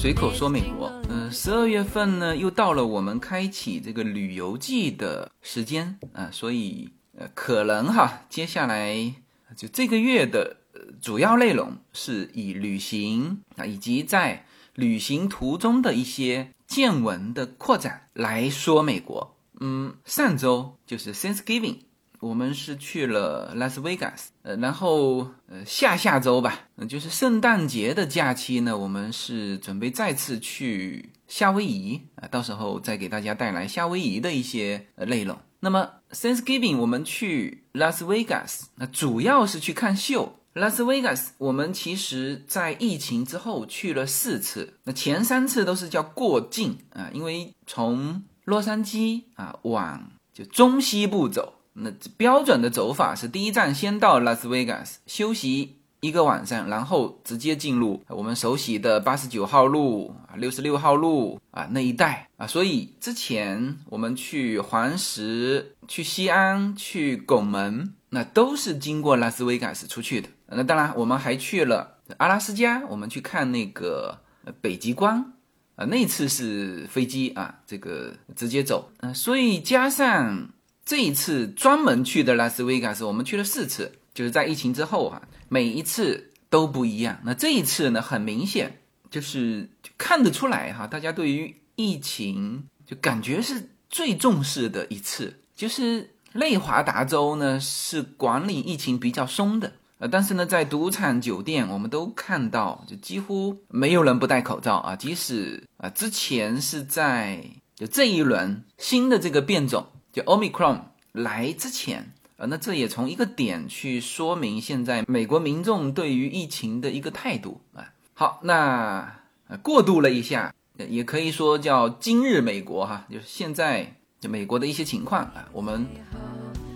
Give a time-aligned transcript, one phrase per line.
[0.00, 9.12] 随口说美国，嗯，十二月份呢，又到了我们开启这个旅游季的时间啊，所以呃，可能哈，接下来
[9.56, 10.58] 就这个月的
[11.02, 19.34] 主要内容是以旅行啊，以及在旅行途中的一些见闻的扩展来说美国。
[19.58, 21.78] 嗯，上周就是 Thanksgiving。
[22.20, 35.38] 我们是去了拉斯维加斯，呃，然后呃下下周吧，嗯，就是圣诞节的假期呢，我们是准备再次去夏威夷啊，到时候再给大家带来夏威夷的一些呃内容。
[35.60, 40.34] 那么 Thanksgiving 我们去拉斯维加斯，那主要是去看秀。
[40.54, 51.54] 拉斯维加斯我们其实在疫情之后去了四次，那前三次都是叫过境啊，因为从洛杉矶啊往就中西部走。
[51.80, 62.46] 那标准的走法是：第一站先到拉斯维加斯休息一个晚上，然后直接进入我们熟悉的八十九号路啊、六十六号路啊那一带啊。
[62.46, 70.28] 所以之前我们去黄石、去西安、去拱门，那都是经过拉斯维加斯出去的。
[70.46, 74.18] 那当然，我们还去了阿拉斯加，我们去看那个
[74.60, 75.32] 北极光
[75.76, 75.84] 啊。
[75.84, 78.90] 那次是飞机啊，这个直接走。
[78.98, 80.48] 嗯，所以加上。
[80.88, 87.20] 这一次专门去的拉斯维加斯，我们去了四次，就是在疫情之后哈，每一次都不一样。
[87.24, 95.38] 那这一次呢，很明显就是看得出来哈，大家对于疫情就感觉是最重视的一次。
[95.54, 107.44] 就是内华达州呢是管理疫情比较松的，呃，但是呢，在赌场酒店我们都看到，就几乎没有人不戴口罩啊，即使啊之前是在
[107.76, 109.86] 就这一轮新的这个变种。
[110.18, 110.80] 就 Omicron
[111.12, 117.86] 来之前，啊，那这也从一个点去说明现在美国民众对于疫情的一个态度啊。
[118.14, 119.20] 好，那
[119.62, 120.52] 过渡了一下，
[120.88, 125.86] 也可以说叫今日美国哈，就是现在就美国的一些情况啊，我们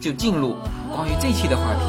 [0.01, 0.55] 就进入
[0.95, 1.81] 关于这期的话题。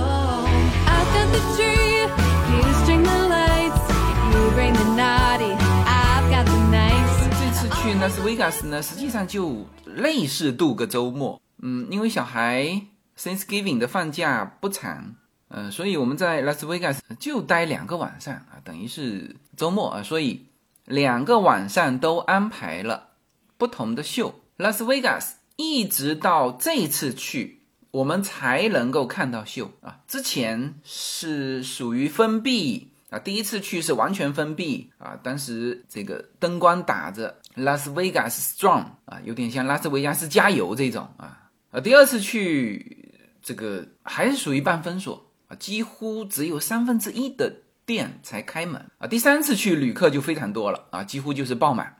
[7.36, 12.82] 这次去拉斯维加斯呢，实际上就类似度个周末，嗯，因为小孩
[13.18, 15.16] Thanksgiving 的放假不长，
[15.48, 20.48] 嗯，所以我们在拉斯维加斯就待两个晚上啊，等于是周末啊，所以
[20.84, 23.12] 两个晚上都安排了
[23.58, 24.42] 不同的秀。
[24.58, 32.90] 拉斯维加斯一直到这次去，我们才能够看到秀啊，之前是属于封闭。
[33.10, 41.40] 啊，第一次去是完全封闭啊，当时这个灯光打着拉斯维加斯 strong 啊，有点像拉斯维加斯加油这种啊。
[41.74, 47.52] 啊，第二次去这个还是属于半封锁啊，几乎只有三分之一的
[47.86, 49.08] 店才开门啊。
[49.08, 51.98] 第三次去旅客就非常多了啊，几乎就是爆满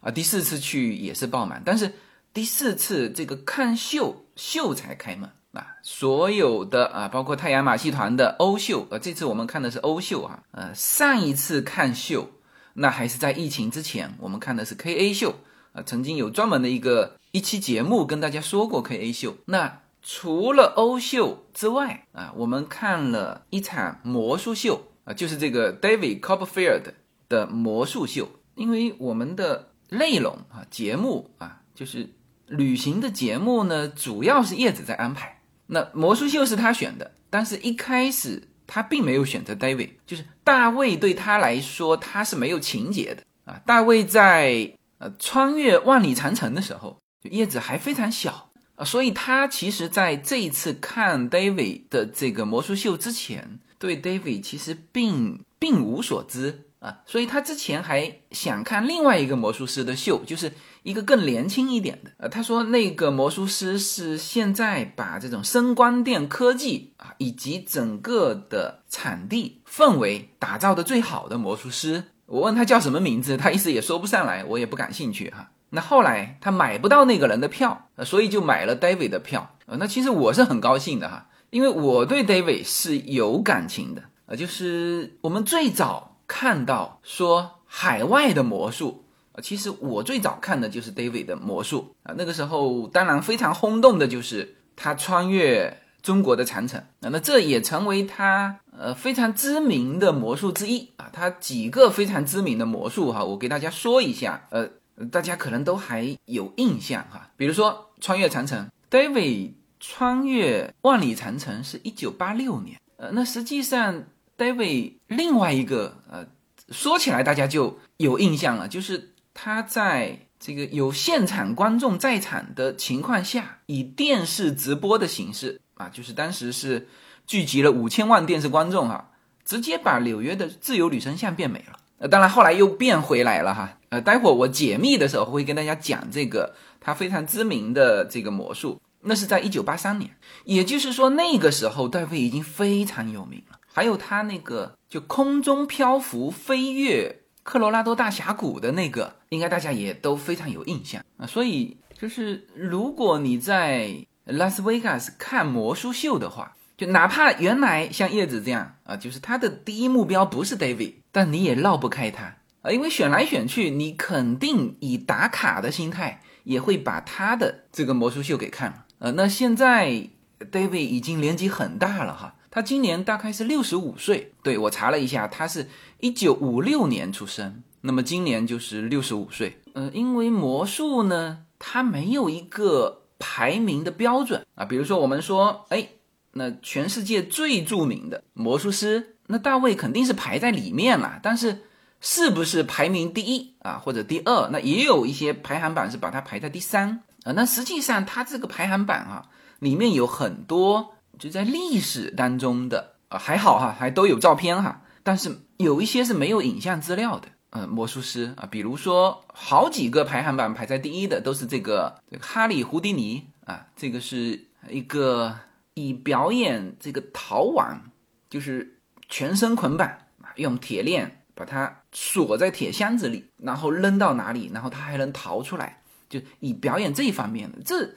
[0.00, 0.10] 啊。
[0.10, 1.92] 第四次去也是爆满，但是
[2.32, 5.30] 第四次这个看秀秀才开门。
[5.52, 12.28] 啊，所有的啊，包括太阳马戏团的欧秀，呃，这次我们看的是欧秀哈，呃，上一次看秀，
[12.72, 15.36] 那还是在疫情之前，我们看的是 K A 秀，
[15.74, 19.36] 啊，曾经有专门的一个一期节目跟大家说过 K A 秀。
[19.44, 26.94] 那除了欧秀之外，啊，我们看了一场魔术秀，啊，就是这个 David Copperfield
[27.28, 28.28] 的魔术秀。
[28.54, 32.08] 因为我们的内容啊，节目啊，就是
[32.46, 35.40] 旅行的节目呢，主要是叶子在安排。
[35.66, 43.60] 那魔术秀是他选的，但是一开始他并没有选择 David，就是大卫对他来说他是没有情节的啊。
[43.66, 60.52] 大卫在呃穿越万里长城的时候，叶子还非常小啊，所以他其实在这一次看 David 的这个魔术秀之前，对 David 其实并并无所知啊，所以他之前还想看另外一个魔术师的秀，就是。
[60.84, 72.04] 一个更年轻一点的，呃，他说那个魔术师是现在把这种声光电科技啊，以及整个的场地氛围打造的最好的魔术师。
[72.26, 75.50] 我问他叫什么名字，他一时也说不上来，我也不感兴趣哈。
[75.70, 79.56] 那后来他买不到那个人的票，所以就买了 David 的票。
[79.66, 89.04] 呃，那其实我是很高兴的哈，因为我对 David 是有感情的，呃，就是我们最早看到说海外的魔术。
[89.32, 101.08] 啊，其实我最早看的就是 David 的魔术啊，那个时候当然非常轰动的就是他穿越中国的长城啊，那这也成为他呃非常知名的魔术之一啊。
[101.12, 104.68] 他几个非常知名的魔术哈，我给大家说一下，呃，
[105.10, 107.30] 大家可能都还有印象哈。
[107.36, 114.04] 比如说穿越长城，David 穿越万里长城是一九八六年，呃，那实际上
[114.36, 116.26] David 另外一个呃
[116.70, 126.88] 说起来大家就有印象了，就是他在这个有现场观众在场的情况下，以电视直播的形式啊，就是当时是
[127.26, 129.10] 聚集了五千万电视观众哈，
[129.44, 131.78] 直接把纽约的自由女神像变美了。
[131.98, 133.78] 呃，当然后来又变回来了哈。
[133.88, 140.10] 呃，待会儿我解密的时候会跟大家讲这个他非常知名的这个魔术，那是在一九八三年，
[140.44, 143.58] 也就是说那个时候戴维已经非常有名了。
[143.72, 151.26] 还有他那个就空中漂浮飞越科罗拉多大峡谷的那个，应该大家也都非常有印象啊。
[151.26, 153.94] 所以就是如果你在
[154.24, 168.86] 拉斯维加斯看魔术秀的话，就哪怕原来像叶子这样啊，就是他的第一目标不是 David，但你也绕不开他啊，因为选来选去，你肯定以打卡的心态也会把他的这个魔术秀给看了。
[168.98, 170.08] 呃，那现在
[170.50, 174.32] David 已经年纪很大了哈，他今年大概是六十五岁。
[174.42, 175.68] 对我查了一下，他是
[176.00, 179.60] 一九五六年出生，那么今年就是六十五岁。
[179.74, 185.88] 呃，因为魔术呢，它没有一个排名的标准啊，比如说我们说，哎。
[186.34, 191.20] 那全世界最著名的魔术师，那大卫肯定是排在里面了。
[191.22, 191.62] 但是，
[192.00, 194.48] 是不是排名第一啊，或者第二？
[194.50, 197.32] 那也有一些排行榜是把它排在第三啊。
[197.32, 199.26] 那实际上，它这个排行榜啊，
[199.60, 204.82] 里面有很多就在历史当中的啊，还好哈，还都有照片哈。
[205.02, 215.34] 但是有一些是没有影像资料的，呃，魔术师啊，比如说好几个排行榜排在第一的都是这个这个哈利·胡迪尼啊，这个是一个。
[215.74, 217.90] 以表演这个逃亡，
[218.30, 219.86] 就是全身捆绑
[220.22, 227.94] 啊，用铁链把它锁在铁箱子里，然后扔到哪里，然后他还能逃出来，就以表演这一方面的，这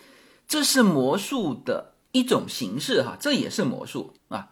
[0.47, 4.49] 这是魔术的一种形式哈，这也是魔术啊。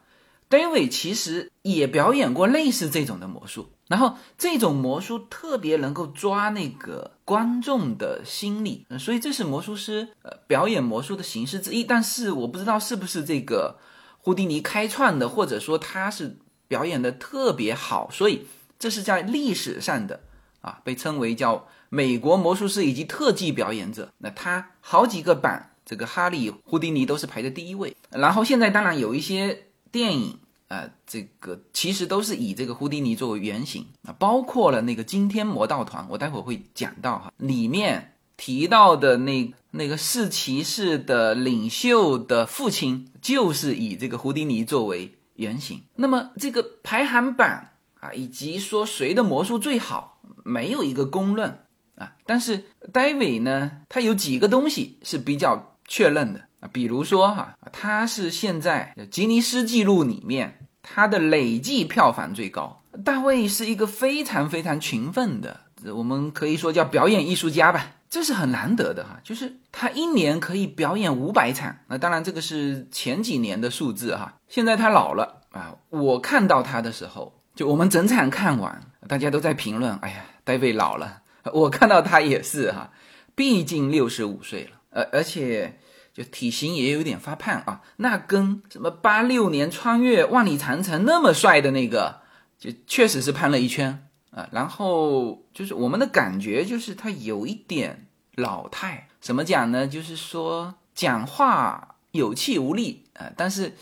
[0.49, 3.71] David 其实也表演过类似这种的魔术。
[3.87, 11.83] 然后这种魔术特别能够抓那个观众的心理，所以这是魔术师呃表演魔术的形式之一。
[11.83, 13.77] 但是我不知道是不是这个
[14.17, 16.37] 胡迪尼开创的，或者说他是
[16.67, 18.47] 表演的特别好，所以
[18.79, 20.21] 这是在历史上的
[20.61, 24.11] 啊，被称为叫美国魔术师以及特技表演者。
[24.17, 27.95] 那他好几个版，这个哈利胡迪尼都是排在第一位。
[28.09, 30.39] 然后现在当然有一些电影。
[30.67, 45.83] 呃，这个其实都是以这个胡迪尼作为原型啊，包括了那个惊天魔盗团，我待会儿会讲到哈，里面提到的那那个四骑士的领袖的父亲，就是以这个胡迪尼作为原型。
[45.95, 47.67] 那么这个排行榜
[47.99, 51.59] 啊，以及说谁的魔术最好，没有一个公论
[51.95, 52.13] 啊。
[52.25, 56.44] 但是戴维呢，他有几个东西是比较确认的。
[56.71, 62.81] 比如说哈，他是现在吉尼斯纪录里面他的累计票房最高。
[63.03, 65.59] 大卫是一个非常非常勤奋的，
[65.93, 69.19] 我们可以说叫表演艺术家吧，这是很难得的哈。
[69.21, 74.33] 就是他一年可以表演五百场，那当然这个是前几年的数字哈。
[74.47, 78.79] 现在他老了啊，我看到他的时候，就我们整场看完，
[79.09, 81.21] 大家都在评论，哎呀，大卫老了。
[81.51, 82.91] 我看到他也是哈，
[83.35, 85.77] 毕竟六十五岁了，而而且。
[86.15, 92.21] 就体型也有点发胖啊，那跟什么八六年穿越万里长城那么帅的那个，
[92.57, 94.47] 就确实是胖了一圈啊。
[94.53, 99.85] 然后就是我们的感觉就是他有一点老态，怎么讲呢？
[99.85, 103.29] 就是说讲话有气无力啊。
[103.35, 103.73] 但是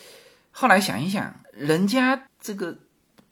[0.50, 2.80] 后来想一想，人家这个。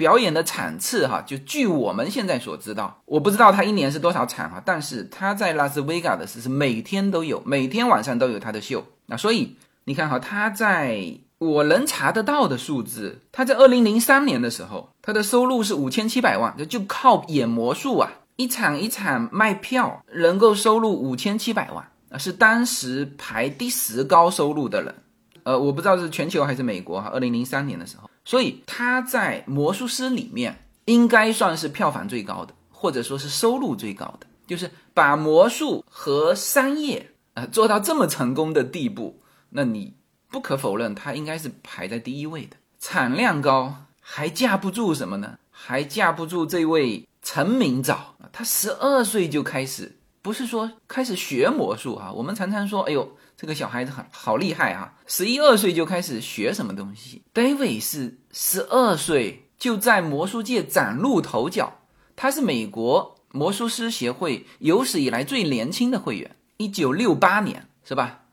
[0.02, 8.84] 表演的场次哈，就据我们现在所知道，我不知道他一年是多少场哈，但是他在拉斯维加斯是每天都有，每天晚上都有他的秀。
[9.06, 24.96] 那所以你看哈，他在我能查得到的数字，他在二零零三年的时候，他的收入是五千七百万，就就靠演魔术啊，一场一场卖票能够收入五千七百万啊，是当时排第十高收入的人。
[25.44, 28.10] 呃，我不知道是全球还是美国哈，二零零三年的时候。
[28.24, 39.96] 所以他在魔术师里面应该算是票房最高的，或者说是收入最高的，就是把魔术和商业啊做到这么成功的地步，那你
[40.30, 42.58] 不可否认他应该是排在第一位的。
[42.80, 45.40] 产量高还架不住什么呢？
[45.50, 52.12] 还架不住这位成名早，他十二岁就开始，不是说开始学魔术啊。
[52.12, 53.18] 我们常常说，哎呦。
[53.42, 54.94] 这个小孩子很好厉害啊！
[55.08, 61.80] 十一二岁就开始学什么东西？David 是十二岁就在魔术界崭露头角，
[62.16, 68.26] 他是美国魔术师协会有史以来最年轻的会员，一九六八年是吧？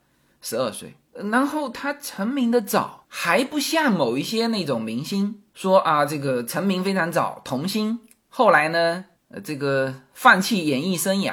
[0.43, 7.99] 十二岁，然后他成名的早，还不像某一些那种明星说啊，这个成名非常早，童星
[8.29, 11.33] 后来呢，呃，这个放弃演艺生涯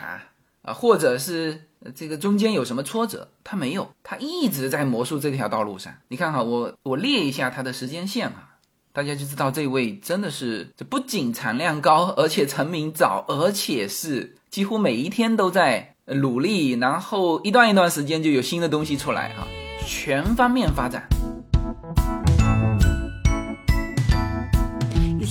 [0.61, 5.93] 啊，或者是这个中间有什么挫折，他没有，他一直在魔术这条道路上。
[6.07, 8.55] 你看哈，我我列一下他的时间线啊，
[8.93, 19.45] 大家就知道这位真的是这不仅产量高，而且成名早，而且是几乎每一天都在努力，然后一段一段时间就有新的东西出来哈，
[19.85, 21.07] 全方面发展。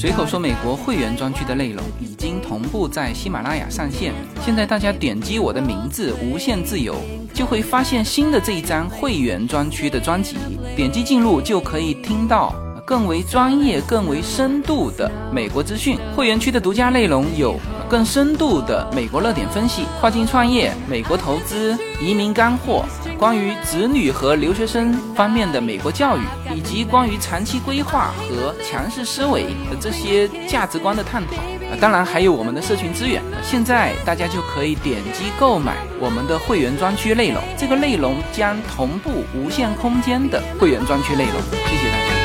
[0.05, 4.13] 随口说，美国会员专区的内容已经同步在喜马拉雅上线。
[4.45, 6.95] 现在大家点击我的名字“无限自由”，
[7.33, 10.37] 就会发现新的这一张会员专区的专辑。
[10.77, 15.99] 点击进入就可以听到更为专业、更为深度的美国资讯。
[16.15, 22.85] 会员区的独家内容有更深度的美国热点分析、跨境创业、美国投资、移民干货。
[23.19, 26.21] 关于子女和留学生方面的美国教育，
[26.55, 31.35] 以及关于长期规划和强势思维的这些价值观的探讨
[31.71, 33.23] 啊，当然还有我们的社群资源。
[33.43, 41.35] 现在大家就可以点击购买我们的会员专区内容，这个内容将同步无限空间的会员专区内容。
[41.67, 42.24] 谢谢大家。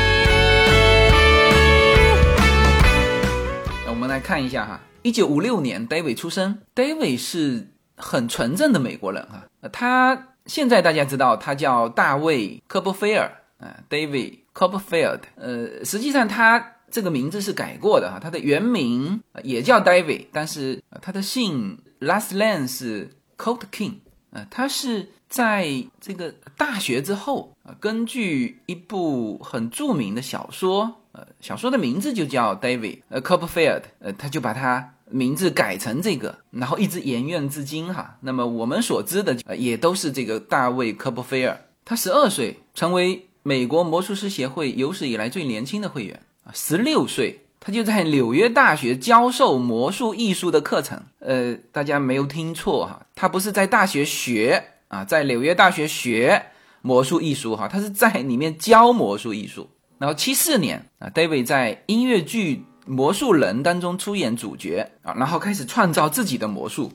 [4.20, 10.26] 看一下哈，一九五六年，David 出生，David 是很纯正的美国人哈，他。
[10.46, 15.20] 现在大家知道他叫大卫·科波菲尔啊，David Copperfield。
[15.36, 23.98] 呃，实际上他这个名字是改过的哈，他的原名也叫 David，但是他的姓 last name 是 Colt King。
[24.32, 25.68] 呃，他是在
[26.02, 34.96] 这个大学之后啊，根据一部很著名的小说，呃，小说的名字就叫 David 呃 Copperfield，呃，他就把他。
[35.12, 38.20] 名字改成这个，然后一直沿用至今哈。
[38.22, 41.60] 那么我们所知的呃也都是这个大卫科波菲尔。
[41.84, 46.54] 他十二岁成为美国魔术师协会有史以来最年轻的会员啊。
[46.54, 51.02] 十六岁他就在纽约大学教授魔术艺术的课程。
[51.18, 56.52] 呃，大家没有听错哈，他不是在大学学啊，在纽约大学学
[56.84, 59.68] 魔术艺术哈，他是在里面教魔术艺术。
[60.00, 62.66] 然后七四年啊，David 在音乐剧。
[62.86, 66.92] 魔术人当中出演主角啊，然后开始创造自己的魔术，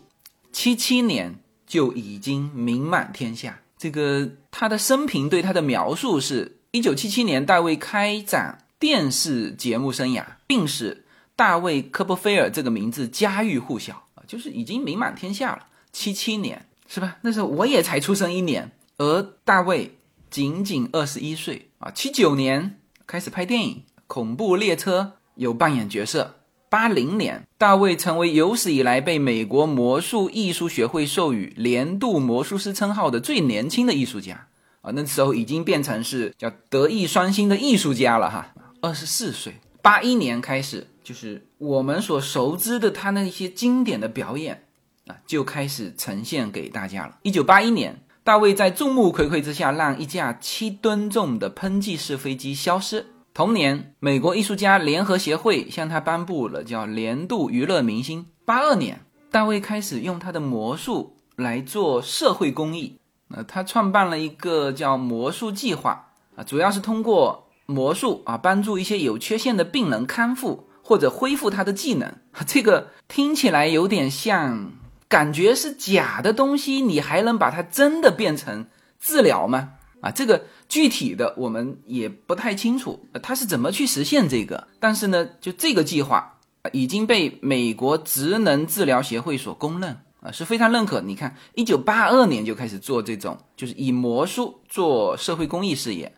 [0.51, 1.37] 七七年
[1.69, 3.61] 就已经名满天下。
[3.79, 11.05] 这个他的生平对他的描述是：一九七七年，大卫开展电视节目生涯，并使
[11.37, 15.69] 大卫科波菲尔这个名字家喻户晓啊，就是已经名满天下了。
[15.93, 17.19] 七七年是吧？
[17.21, 19.97] 那时候我也才出生一年，而大卫
[20.29, 21.93] 仅仅二十一岁啊。
[21.93, 25.01] 七九年开始拍电影《恐怖列车》。
[25.37, 26.37] 有扮演角色。
[26.69, 34.47] 八零年，大卫成为有史以来被美国魔术艺术学会授予年度魔术师称号的最年轻的艺术家
[34.81, 34.93] 啊！
[34.95, 38.55] 那时候已经变成是叫德艺双馨的艺术家了哈。
[38.81, 44.65] 二十四岁，八一年开始，就是我们所熟知的他那些经典的表演
[45.09, 47.19] 啊，就开始呈现给大家了。
[47.23, 53.05] 一九八一年，大卫在众目睽睽之下，让一架七吨重的喷气式飞机消失。
[53.35, 58.25] 同年，美国艺术家联合协会向他颁布了叫年度娱乐明星。
[58.47, 62.99] 八二年，大卫开始用他的魔术来做社会公益。
[63.29, 72.11] 呃，他创办了一个叫魔术计划啊，主要是通过魔术啊帮助一些有缺陷的病人康复或者恢复他的技能。
[72.47, 74.73] 这个听起来有点像，
[75.15, 78.67] 感觉是假的东西，你还能把它真的变成
[78.99, 79.75] 治疗吗？
[80.01, 80.47] 啊，这个。
[80.67, 84.67] 具体的我们也不太清楚，它是怎么去实现这个？
[84.81, 86.41] 但是呢，就这个计划
[86.73, 91.01] 已经被美国职能治疗协会所公认啊，是非常认可。
[91.03, 96.13] 你看，一九八二年就开始做这种，就是以魔术做社会公益事业，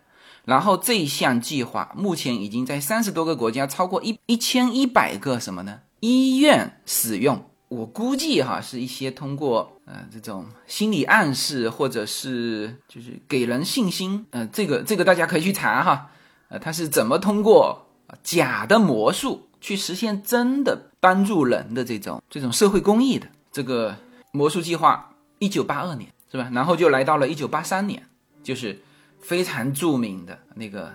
[0.45, 5.81] 然后这项计划目前已经在三十多个国家，超过一一千一百个什么呢？
[5.99, 7.45] 医院使用。
[7.69, 16.09] 我估计哈，是一些通过呃这种心理暗示，或者是就是给人信心，呃，这个这个大家可以去查哈，
[16.47, 17.87] 呃，他是怎么通过
[18.23, 23.97] 假的魔术去实现真的帮助人的这种这种社会公益的这个
[24.31, 25.11] 魔术计划？
[25.39, 26.49] 一九八二年是吧？
[26.53, 28.01] 然后就来到了一九八三年，
[28.43, 28.81] 就是
[29.19, 30.93] 非常著名的那个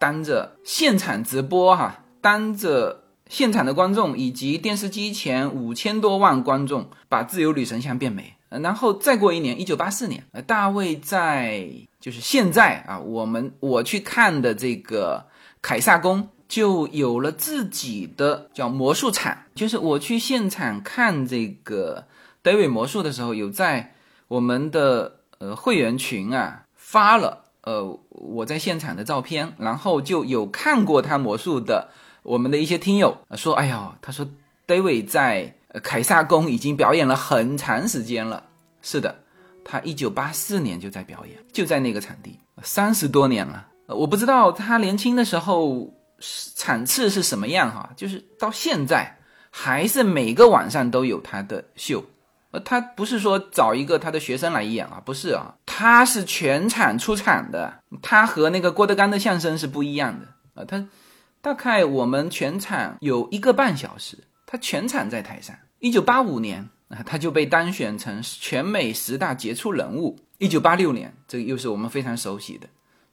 [0.00, 3.03] 当着现场直播哈，当着。
[3.34, 15.26] 现场的观众以及电视机前五千多万观众把自由女神像变美，然后再过一年，一九八四年，呃，大卫在就是现在啊，我们我去看的这个
[15.60, 22.06] 凯撒宫就有了自己的叫魔术场，就是我去现场看这个
[22.44, 23.94] David 魔术的时候，有在
[24.28, 31.88] 我们的呃会员群啊发了呃我在现场的照片，然后就有看过他魔术的。
[32.24, 34.26] 我们的一些听友说：“哎呀，他说
[34.66, 38.42] ，David 在凯撒宫已经表演了很长时间了。
[38.80, 39.14] 是的，
[39.62, 43.68] 他一九八四年就在表演，就在那个场地，三十多年了。
[43.86, 45.92] 我不知道他年轻的时候
[46.56, 49.18] 场次是什么样哈，就是到现在
[49.50, 52.02] 还是每个晚上都有他的秀。
[52.52, 57.80] 呃，他不是说找一个他的学生来演啊，不是啊，他是全场出场的。
[58.00, 60.82] 他和那个郭德纲的相声是不一样的啊，他
[61.44, 65.54] 大概我们全场有一个半小时，他全场在台上。
[65.78, 70.18] 一九八五年啊，他就被当选成全美十大杰出人物。
[70.38, 72.66] 一九八六年，这个又是我们非常熟悉的。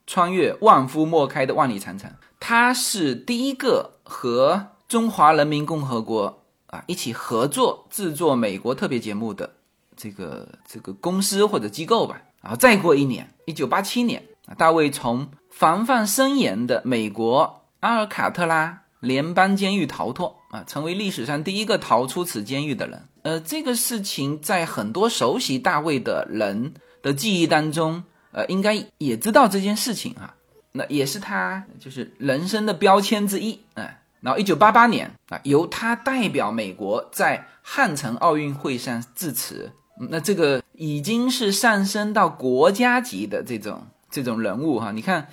[0.06, 2.10] 穿越万夫莫开的万里长城，
[2.40, 9.56] 他是第一个和中华人民共和国啊一起合作制作美国特别节目的
[9.94, 12.22] 这个这个公司或者机构吧。
[12.40, 23.08] 然后再过一年，一九八七年啊，大卫从防范森严的美国阿尔卡特拉联邦监狱逃脱啊，成为历史上第一个逃出此监狱的人。
[23.22, 28.04] 呃，这个事情在很多熟悉大卫的人的记忆当中。
[28.34, 30.34] 呃，应该也知道这件事情啊，
[30.72, 39.70] 那也是他就是人生的标签之一，哎，然后一九八八年啊，由他代表美国在汉城奥运会上致辞，
[40.08, 45.28] 那这个已经是上升到国家级的这种这种人物哈，你看，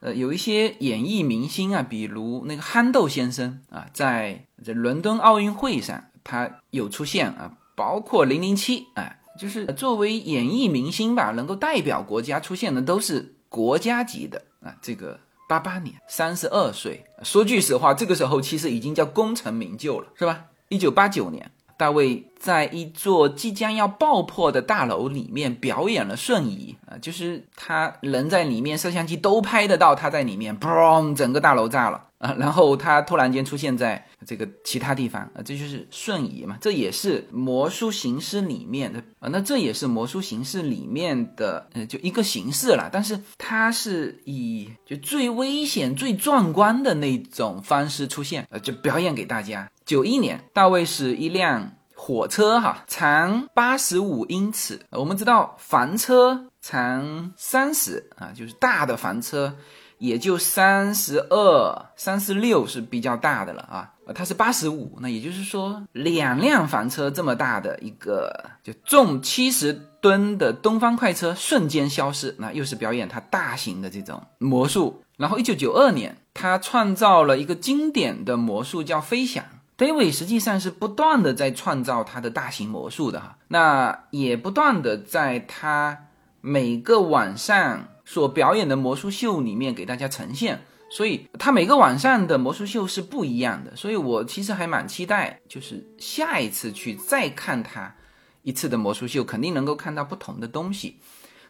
[0.00, 9.16] 呃，有一些演艺明星啊，比如那个憨豆先生啊，在这伦敦奥运会上他有出现啊，包括零零七啊。
[9.38, 14.74] 就是作为演艺明星吧，能够代表国家出现的都是国家级的啊。
[14.82, 20.44] 这个八八年三十二岁，说句实话，这个时候其实已经叫功成名就了，是吧？
[20.68, 21.50] 一九八九年，
[21.80, 32.08] 大卫在一座即将要爆破的大楼里面表演了瞬移啊，就是他人在里面，摄像机都拍得到他在里面，嘣，整个大楼炸了。
[32.18, 42.90] 啊，然后他突然间出现在这个其他地方啊，这就是瞬移嘛，这也是魔术形式里面的啊，那这也是魔术形式里面的呃，就一个形式了。
[42.92, 49.70] 但是它是以就最危险、最壮观的那种方式出现，呃，就表演给大家。
[49.86, 54.80] 九一年，大卫是一辆火车哈，长八十五英尺。
[54.90, 59.54] 我们知道房车长三十啊，就是大的房车。
[59.98, 75.02] 也就三十二、三十六是比较大的了啊，它是八十五，那也就是说两辆房车这么大的一个就重七十吨的东方快车瞬间消失，那又是表演他大型的这种魔术。
[75.18, 79.44] 然后一九九二年，他创造了一个经典的魔术叫飞翔。
[79.86, 86.06] 德韦实际上是不断的在创造他的大型魔术的哈，那也不断的在他
[86.40, 87.88] 每个晚上。
[88.02, 97.94] 所表演的魔术秀里面给大家呈现，所以他每个晚上的魔术秀是不一样的，所以我其实还蛮期待，就是下一次去再看他
[98.42, 100.98] 一次的魔术秀，肯定能够看到不同的东西。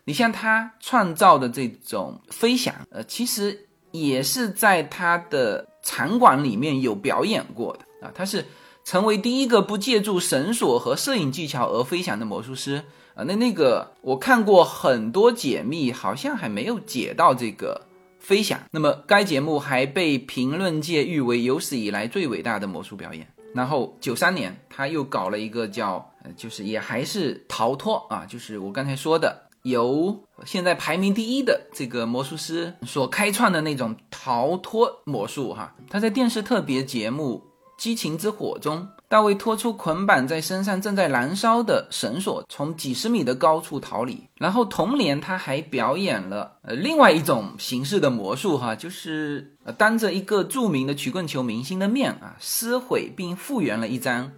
[0.04, 8.46] 你像他创造的这种飞翔，呃，其实也是在他的场馆里面有表演过的啊，他是
[8.84, 12.84] 成为第一个不借助绳索和摄影技巧而飞翔的魔术师。
[13.14, 17.86] 啊，那那个我看过很多解密，好像还没有解到这个
[18.20, 18.60] 飞翔。
[18.70, 23.26] 那么该节目还被评论界誉为有史以来最伟大的魔术表演。
[23.52, 35.74] 然后九三年他又搞了一个叫，呃，就是也还是逃脱啊，就是我刚才说的，由现在排名第一的这个魔术师所开创的那种逃脱魔术哈。
[35.90, 37.42] 他在电视特别节目
[37.80, 38.88] 《激情之火》中。
[39.08, 44.28] 大卫拖出捆绑在身上正在燃烧的绳索，从几十米的高处逃离。
[44.36, 54.30] 然后同年，他还表演了呃另外一种形式的魔术，哈， 就是当着一个著名的曲棍球明星的面啊，撕毁并复原了一张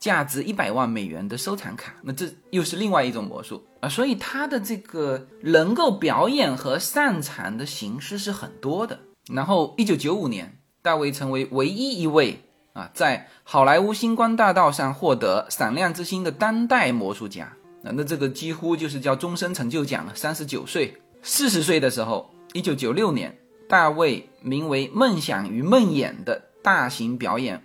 [0.00, 1.94] 价值一百万美元的收藏卡。
[2.02, 8.98] 那这又是另外一种魔术啊，所以他的这个能够表演和擅长的形式是很多的。
[9.30, 12.42] 然后，一九九五年，大卫成为唯一一位。
[12.78, 20.12] 啊，在好莱坞星光大道上获得闪亮之星的当代魔术家，那那这个几乎就是叫终身成就奖了。
[20.14, 23.36] 三十九岁、四十岁的时候，一九九六年，
[23.68, 27.60] 大卫名为《梦想与梦魇》的大型表演，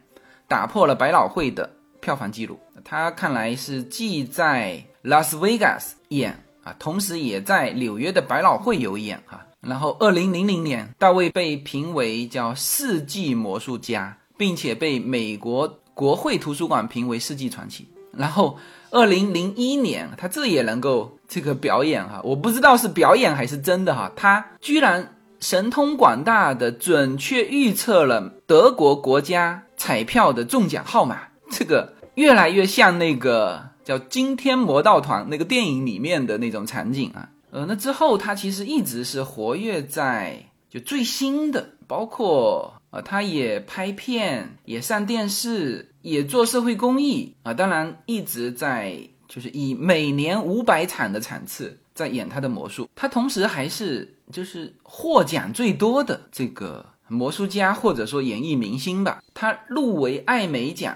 [0.47, 1.69] 打破了百老汇的
[2.01, 2.59] 票房纪录。
[2.83, 9.45] 他看来是既在拉斯维加斯演啊，同时也在纽约的百老汇有演哈。
[9.61, 14.17] 然后，二零零零年，大卫被评为叫世纪魔术家。
[14.37, 17.87] 并且被美国国会图书馆评为世纪传奇。
[18.15, 18.57] 然后，
[18.91, 37.29] 二零零一年，他这也能够这个表演哈，我不知道是表演还是真的哈，他居然神通广大的准确预测了德国国家彩票的中奖号码，这个越来越像那个叫《惊天魔盗团》那个电影里面的那种场景啊。
[37.49, 47.51] 呃，那之后他其实一直是活跃在就最新的，包括啊，他也拍片，也上电视，也做社会公益啊。
[47.51, 52.87] 当然一直在就是以每年五百场的场次在演他的魔术。
[52.95, 59.23] 他同时还是就是获奖最多的这个魔术家或者说演艺明星吧。
[59.33, 60.95] 他入围艾美奖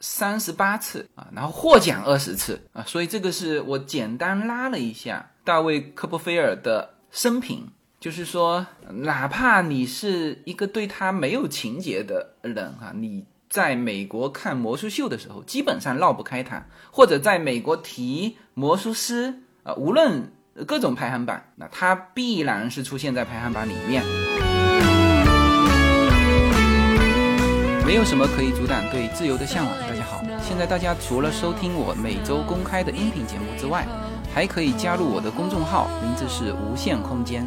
[0.00, 2.84] 三十八次啊，然后获奖二十次啊。
[2.86, 5.30] 所以这个是我简单拉了一下。
[5.44, 7.66] 大卫·科波菲尔的生平，
[8.00, 20.30] 就是说，哪怕你是一个对他没有情节的人哈，你在美国看魔术秀的时候，基本上绕不开他；或者在美国提魔术师啊，无论
[20.64, 24.04] 各种排行榜，那他必然是出现在排行榜里面。
[27.84, 29.74] 没有什么可以阻挡对自由的向往。
[29.80, 33.84] 大家好，现在大家除了收听我每周公开的音频节目之外，
[34.32, 37.44] 还可以加入我的公众号，名字是无限空间。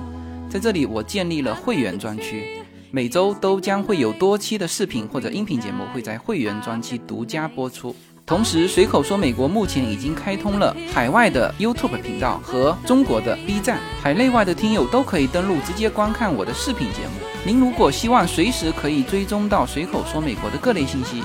[0.51, 2.61] 在这里，我建立了会员专区，
[2.91, 7.95] 每周都将会有多期的视频或者音频节目会在会员专区独家播出。
[8.25, 17.25] 同时，随口说美国目前已经开通了海外的 YouTube 频道和中国的 B 站，海内外的听友都可以登录直接观看我的视频节目。
[17.45, 21.23] 您如果希望随时可以追踪到随口说美国的各类信息。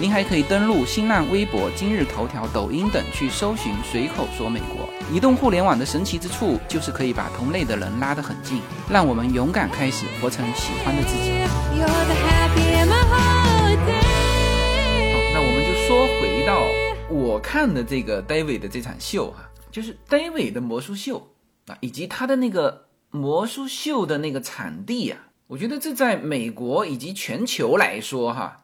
[0.00, 4.88] 您还可以登录新浪微博、今日头条、抖音等去搜寻“随口说美国”。
[5.08, 11.30] 移动互联网的神奇之处就是可以把同类的人拉得很近，让我们勇敢开始，活成喜欢的自己。
[11.46, 11.86] 好，
[15.32, 16.60] 那我们就说回到
[17.08, 21.28] 我看的这个 David 的这场秀哈，就是 David 的魔术秀
[21.68, 28.56] 啊，以及他的那个魔术秀的那个场地啊，我觉得这在美国以及全球来说哈。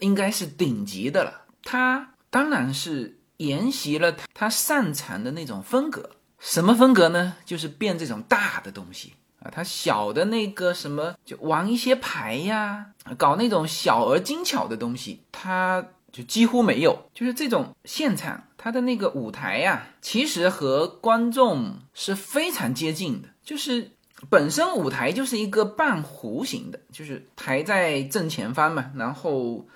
[0.00, 1.42] 应该是顶级的了。
[1.62, 6.10] 他当然是沿袭了他擅长的那种风格。
[6.38, 7.34] 什么风格呢？
[7.44, 9.50] 就是变这种大的东西啊。
[9.50, 17.10] 他小的那个什么，就玩一些牌呀，搞那种小而精巧的东西，他就几乎没有。
[17.12, 23.28] 就是这种现场，他的那个舞台呀，其实和观众是非常接近的。
[23.42, 23.90] 就是
[24.30, 29.66] 本身舞台就是一个半弧形的，就是台在正前方嘛，然后。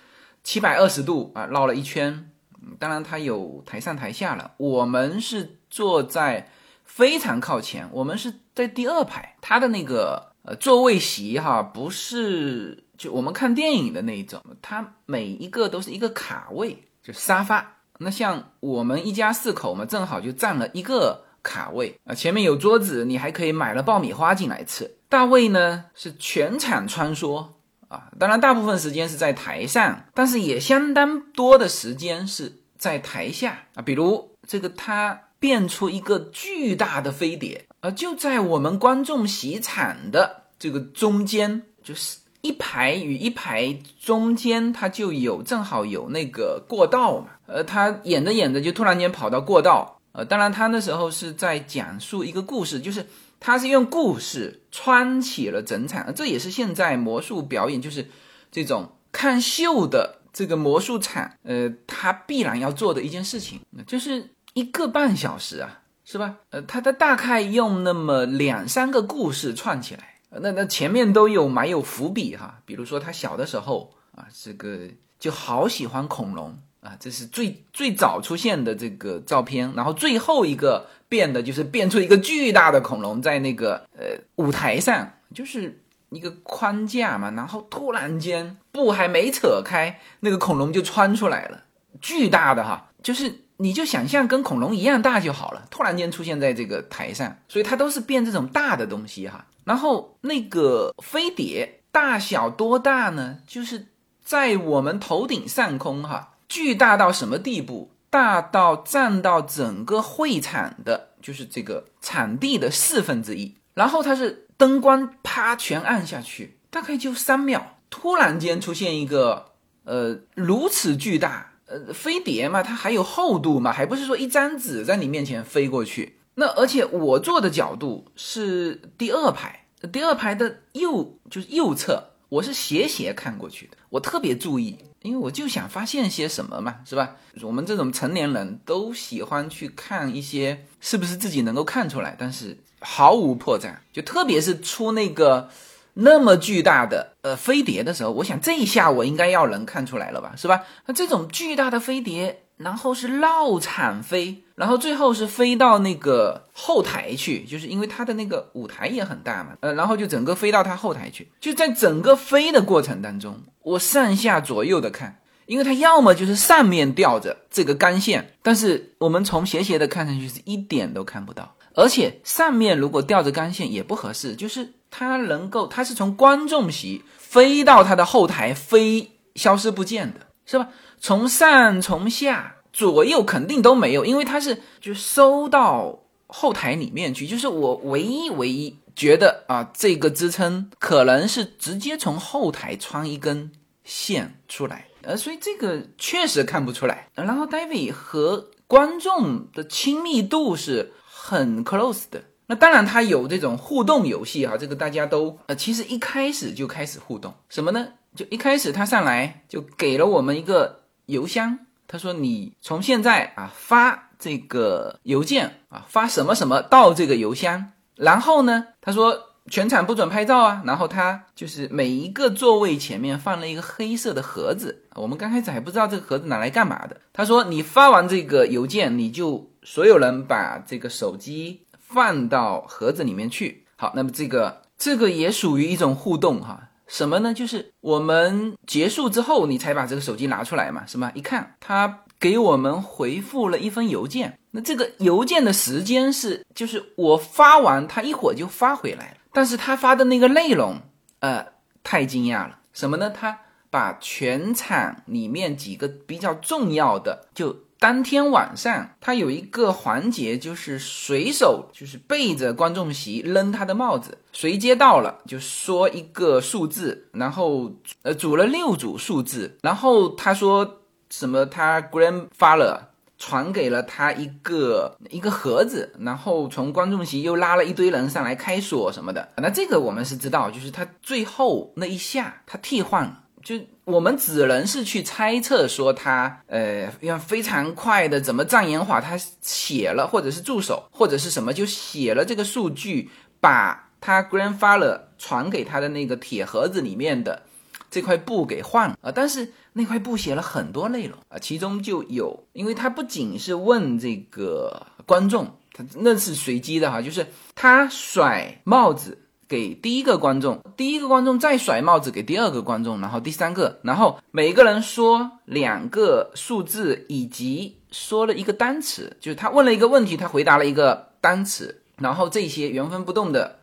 [0.44, 2.30] 七百二十度啊，绕了一圈。
[2.78, 4.52] 当然，它有台上台下了。
[4.56, 6.48] 我们是坐在
[6.84, 9.36] 非常靠前，我们是在第二排。
[9.40, 17.78] 它的那个呃座位席哈，不是就我们看电影的那一种，它每一个都是一个卡位，就沙发。
[17.98, 22.14] 那像我们一家四口嘛，正好就占了一个卡位啊。
[22.14, 24.90] 前面有桌子，你还可以买了爆米花进来吃。
[25.08, 27.46] 大卫呢是全场穿梭。
[27.92, 33.82] 啊，当然，大部分时间是在台上，但是也相当多的时间是在台下啊。
[33.82, 47.26] 比如这个，他变出一个巨大的飞碟，呃，就在我们观众席场的这个中间，就是一排与一排中间，它就有正好有那个过道嘛。
[47.46, 53.06] 呃，他演着演着就突然间跑到过道，呃，当然他那时候是在讲述一个故事，就是。
[53.44, 58.08] 他是用故事穿起了整场，这也是现在魔术表演，就是
[58.52, 66.36] 这种看秀的这个魔术场，呃，他必然要做的一件事情，就是一个半小时啊，是吧？
[66.50, 76.56] 呃，他的大概用那么两三个故事串起来，那那前面都有埋有伏笔哈，比如说他小的时候啊，这个就好喜欢恐龙。
[76.82, 91.62] 啊，这是最最早出现的这个照片，然后最后一个变的就是变出一个巨大的恐龙在那个呃舞台上，就是一个框架嘛，然后突然间布还没扯开，那个恐龙就穿出来了，
[92.00, 103.38] 巨大的哈，就是你就想象跟恐龙一样大就好了，突然间出现在这个台上，所以它都是变这种大的东西哈，然后那个飞碟大小多大呢？
[103.46, 103.86] 就是
[104.24, 106.30] 在我们头顶上空哈。
[106.52, 107.92] 巨大到什么地步？
[108.10, 113.54] 大到占到整个会场的，就是这个场地的四分之一。
[113.72, 119.52] 然后它是灯光啪全暗下去，大概就三秒，突然间出现一个
[119.84, 126.18] 呃如此巨大呃飞碟嘛，它还有厚度嘛，还不是说一张纸在你面前飞过去。
[126.34, 134.76] 那而且我坐的角度是第二排，第二排的右就是右侧，我是斜斜看过去的，我特别注意。
[135.02, 137.16] 因为我就想发现些什么嘛，是吧？
[137.42, 143.74] 我们这种成年人都喜欢去看一些是不是自己能够看出来，但是毫无破绽。
[143.92, 145.50] 就特别是出那个，
[145.94, 150.62] 那么巨大的呃飞碟的时候，我想这一下我应该要能看出来了吧，是吧？
[150.86, 171.54] 那这种巨大的飞碟，然后是绕场飞，然后最后是飞到那个后台去，就是因为他的那个舞台也很大嘛，呃，然后就整个飞到他后台去，就在整个飞的过程当中，我上下左右的看，因为它要么就是上面吊着这个钢线，但是我们从斜斜的看上去是一点都看不到。
[171.74, 180.68] 而且上面如果吊着钢线也不合适，就是它能够，它是从观众席飞到他的后台飞，消失不见的，是吧？
[181.02, 187.26] 从上从下左右肯定都没有，因为它是就收到后台里面去。
[187.26, 193.50] 就是我唯一唯一觉得啊，这个支撑可能是直接从后台穿一根
[193.84, 197.08] 线出来，呃，所以这个确实看不出来。
[197.14, 200.92] 然后 David 和观众的亲密度是。
[201.24, 207.86] 很 close 的，那当然它有这种互动游戏哈，这个大家都呃，其实一开始就开始互动，什么呢？
[208.16, 210.81] 就一开始他上来就给了我们一个
[211.12, 219.28] 邮箱，他说你从现在啊发这个邮件啊发什么什么到这个邮箱，然后呢，他说。
[219.50, 220.62] 全场不准拍照啊！
[220.64, 226.96] 然后他就是每一个座位前面放了一个黑色的盒子，我们刚开始还不知道这个盒子拿来干嘛的。
[227.12, 236.68] 他说：“你发完这个邮件，你就所有人把这个手机放到盒子里面去。”好，那么这个这个也属于一种互动哈。
[236.86, 237.32] 什么呢？
[237.32, 241.10] 就是我们结束之后，你才把这个手机拿出来嘛，是吧？
[241.14, 244.38] 一看，他给我们回复了一封邮件。
[244.50, 249.16] 那这个邮件的时间是，就是我发完，他一会儿就发回来了。
[249.32, 250.78] 但是他发的那个内容，
[251.20, 251.46] 呃，
[251.82, 252.58] 太惊讶了。
[252.74, 253.08] 什么呢？
[253.10, 253.38] 他
[253.70, 272.78] 把全场里面几个比较重要的，就当天晚上，他有一个环节，就是随手就是背着观众席扔他的帽子，谁接到了就说一个数字，然后呃组了六组数字，然后他说什么他 grandfather。
[273.24, 279.28] 传给了他一个一个盒子，然后从观众席又拉了一堆人上来开锁什么的。
[279.36, 297.42] 那这个我们是知道，就是他最后那一下他替换了，就我们只能是去猜测说他呃用非常快的怎么障眼法，他写了或者是助手或者是什么就写了这个数据，把他 grandfather 传给他的那个铁盒子里面的
[297.90, 299.52] 这块布给换了啊，但是。
[299.74, 309.16] 那块布写了很多内容啊，其中就有，因为他不仅是问这个观众，他那是随机的哈，就是他甩帽子
[309.52, 323.58] 给第一个观众，第一个观众再甩帽子给第二个观众，然后第三个，然后每个人说两个数字以及说了一个单词，就是他问了一个问题，他回答了一个单词，然后这些原封不动的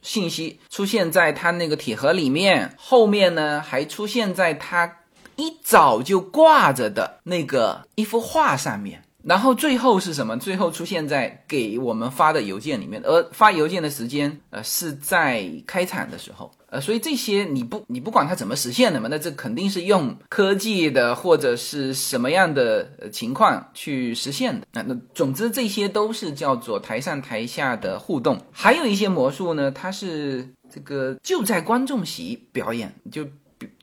[0.00, 4.96] 信息出现在他那个铁盒里面，后面呢还出现在他。
[5.36, 10.36] 一早就挂着的那个一幅画上面，然后最后是什么？
[10.38, 24.66] 最后出现在给我们发的邮件里面，而发邮件的时间，呃，是在开场的时候，呃，所以这些你不你不管它怎么实现的嘛，那这肯定是用科技的或者是什么样的情况去实现的。
[24.72, 33.26] 那那总之这些都是叫做台上台下的互动，还有一些魔术呢，它是这个就在观众席表演就。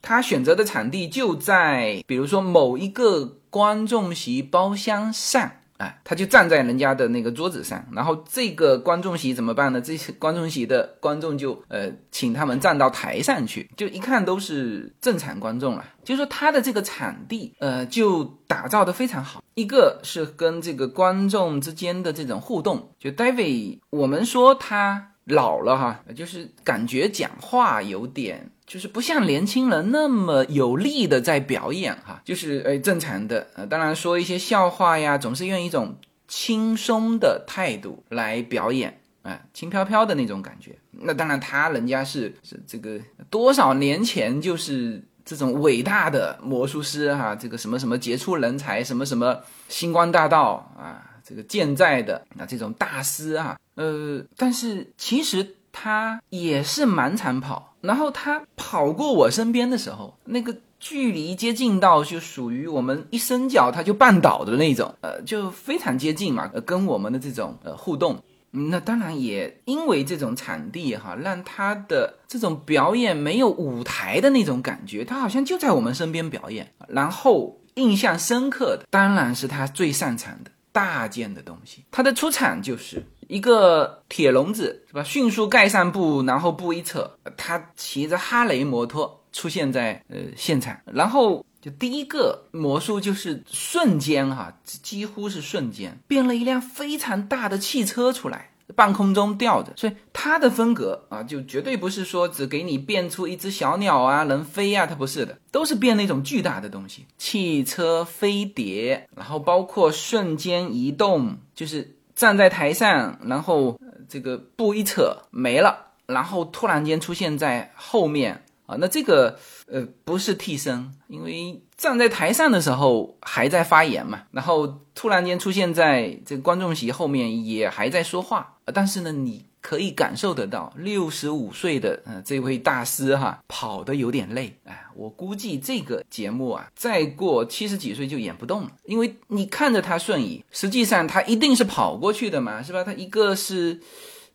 [0.00, 9.78] 他选择的场地就在，比如说某一个观众席包厢上，哎，他就站在人家的那个桌子上，然后这个观众席怎么办呢？
[9.78, 15.84] 这些观众席的观众就呃，请他们站到台上去，就一看都是正常观众了。
[16.02, 19.42] 就是说他的这个场地，呃，就打造的非常好。
[19.52, 25.11] 一个是跟这个观众之间的这种互动，就 David，我们说他。
[25.26, 40.76] 老了哈，就是感觉讲话有点，就是不像年轻人那么有力的在表演哈，就是诶正常的，呃，当然说一些笑话呀，总是用一种轻松的态度来表演，啊，轻飘飘的那种感觉。
[40.90, 42.98] 那当然他人家是是这个
[43.30, 51.10] 多少年前就是这种伟大的魔术师哈，这个什么什么杰出人才，什么什么星光大道啊。
[51.24, 80.50] 这个健在的啊，这种大师啊，呃，但是其实他也是满场跑，然后他跑过我身边的时候，那个距离接近到就属于我们一伸脚他就绊倒的那种，呃，就非常接近嘛，呃，跟我们的这种呃互动，那当然也因为这种场地哈，让他的这种表演没有舞台的那种感觉，他好像就在我们身边表演，然后印象深刻的当然是他最擅长的。
[80.72, 85.04] 大件的东西，它的出场就是一个铁笼子是吧？
[85.04, 98.51] 迅速盖上布，然后布一扯，他骑着哈雷摩托出现在呃现场，然后就第一个魔术就是瞬间哈，几乎是瞬间变了一辆非常大的汽车出来。
[98.74, 118.42] 半空中吊着，所以他的风格啊，就绝对不是说只给你变出一只小鸟啊，能飞啊，它不是的，都是变那种巨大的东西，汽车、飞碟，然后包括瞬间移动，就是站在台上，然后这个布一扯没了，然后突然间出现在后面。
[118.64, 142.84] 啊，那这个呃不是替身，因为站在台上的时候还在发言嘛，然后突然间出现在这个观众席后面也还在说话，但是呢，你可以感受得到六十五岁的呃这位大师哈跑的有点累，哎，我估计这个节目啊再过七十几岁就演不动了，因为你看着他瞬移，实际上他一定是跑过去的嘛，是吧？
[142.84, 143.80] 他一个是。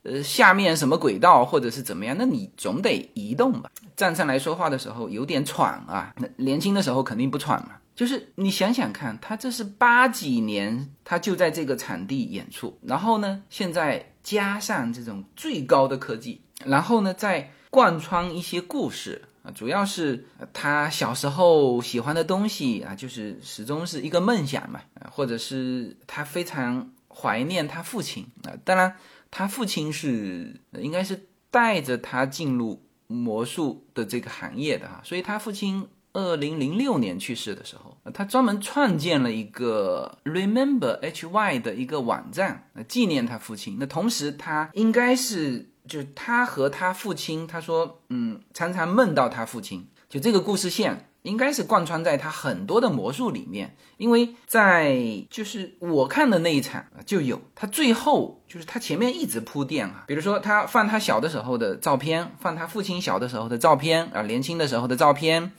[0.04, 2.14] 呃，下面什么轨道或者是怎么样？
[2.16, 3.68] 那你总得移动吧？
[3.96, 6.14] 站上来说话的时候有点喘啊。
[6.18, 7.70] 那年轻的时候肯定不喘嘛。
[7.96, 28.94] 就是你想想看，他这是八几年，他就在这个场地演出，然后呢，现在加上这种最高的科技，然后呢，再贯穿一些故事啊，主要是他小时候喜欢的东西啊，就是始终是一个梦想嘛，或者是他非常怀念他父亲啊，当然。
[29.30, 43.76] 他父亲是应该是带着他进入魔术的这个行业的哈，所以他父亲二零零六年去世的时候，他专门创建了一个 Remember HY 的一个网站，纪念他父亲。
[43.78, 51.04] 那同时他应该是就是他和他父亲，他说嗯，常常梦到他父亲，就这个故事线。
[51.22, 54.96] 应该是贯穿在他很多的魔术里面，因为在
[55.28, 65.50] 就是我看的那一场就有他最后就是他前面一直铺垫啊，比如说他放他小的时候的照片，放他父亲小的时候的照片啊，年轻的时候的照片。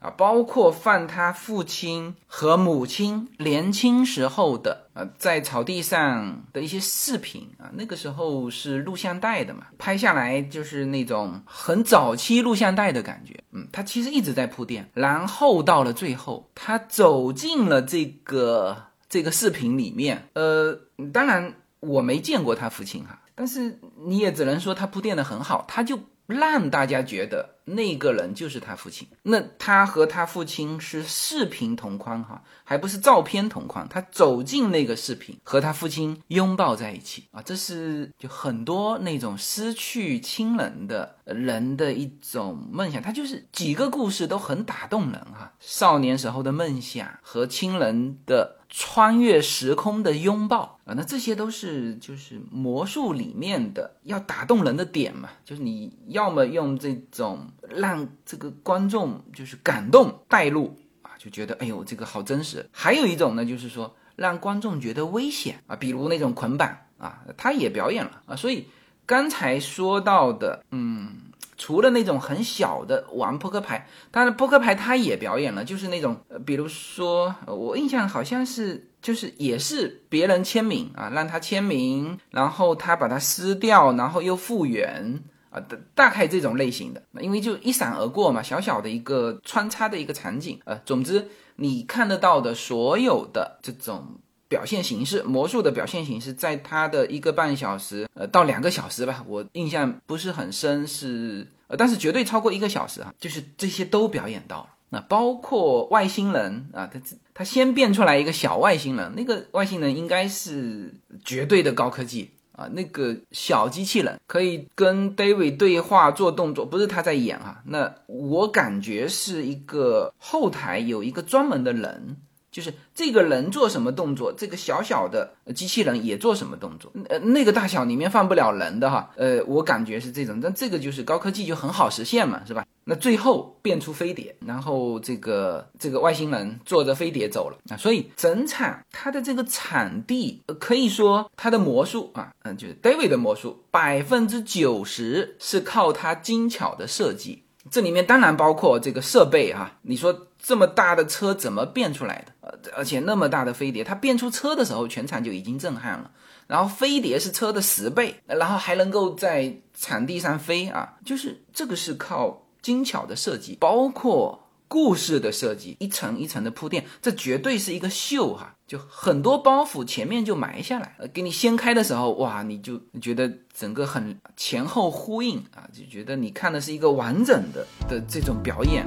[0.00, 13.38] 啊，包括放他父亲和母亲年轻时候的，呃，在草地上的一些视频啊，那个时候是录像带的嘛，拍下来就是那种很早期录像带的感觉。
[13.52, 20.28] 嗯，他其实一直在铺垫，然后到了最后，他走进了这个这个视频里面。
[20.32, 20.80] 呃，
[21.12, 25.98] 当然我没见过他父亲哈，但是你也只能说他铺垫的很好，他就。
[26.30, 33.86] 让大家觉得那个人就是他父亲，那他和他父亲是视频同框哈，还不是照片同框。
[33.88, 43.02] 他走进那个视频，和他父亲拥抱在一起啊，这是就很多那种失去亲人的人的一种梦想。
[43.02, 48.59] 他就是几个故事都很打动人哈，少年时候的梦想和亲人的。
[48.72, 68.68] 穿越时空的拥抱啊，那这些都是就是魔术里面的要打动人的点嘛，就是你要么用这种让这个观众就是感动带入啊，就觉得哎呦这个好真实；还有一种呢，就是说让观众觉得危险啊，比如那种捆绑啊，他也表演了啊，所以
[69.04, 71.22] 刚才说到的，嗯。
[71.60, 94.18] 除了那种很小的玩扑克牌，当然扑克牌他也表演了，就是那种，呃，比如说我印象好像是，就是也是别人签名啊，让他签名，然后他把它撕掉，然后又复原啊，大大概这种类型的，因为就一闪而过嘛，小小的一个穿插的一个场景，呃，总之你看得到的所有的这种。
[94.50, 104.70] 表现形式，魔术的表现形式，在他的一个半小时，呃，到两个小时吧，我印象不是很深，是，呃，但是绝对超过一个小时啊，就是这些都表演到了。
[104.88, 107.00] 那包括外星人啊，他
[107.32, 110.92] 他先变出来一个小外星人，那个外星人应该是
[111.24, 122.16] 绝对的高科技啊，那个小机器人可以跟 David 对话做动作，不是他在演哈，那我感觉是一个后台有一个专门的人。
[122.50, 126.92] 就是这个人做什么动作，这个小小的机器人也做什么动作。
[127.08, 129.10] 呃，那个大小里面放不了人的哈。
[129.16, 132.66] 呃，我感觉是这种，但这个就是高科技就很好实现嘛，是吧？
[132.84, 137.76] 那最后变出飞碟，然后这个这个外星人坐着飞碟走了啊。
[137.76, 147.44] 所以整场它的这个场地可以说它的魔术啊，嗯，就是 David 的魔术，百分之九十是靠他精巧的设计。
[147.70, 152.32] 这里面当然包括这个设备哈，你说这么大的车怎么变出来的？
[152.40, 156.10] 呃，而且那么大的飞碟，它变出车的时候，全场就已经震撼了。
[156.46, 168.56] 然后飞碟是车的十倍，然后还能够在场地上飞啊，就是这个是靠精巧的设计，包括故事的设计，一层一层的铺垫，这绝对是一个秀哈！
[168.66, 178.86] 就很多包袱前面就埋下来，呃，给你掀开的时候，哇，你就觉得整个很前后呼应啊，就觉得你看的是一个完整的的这种表演。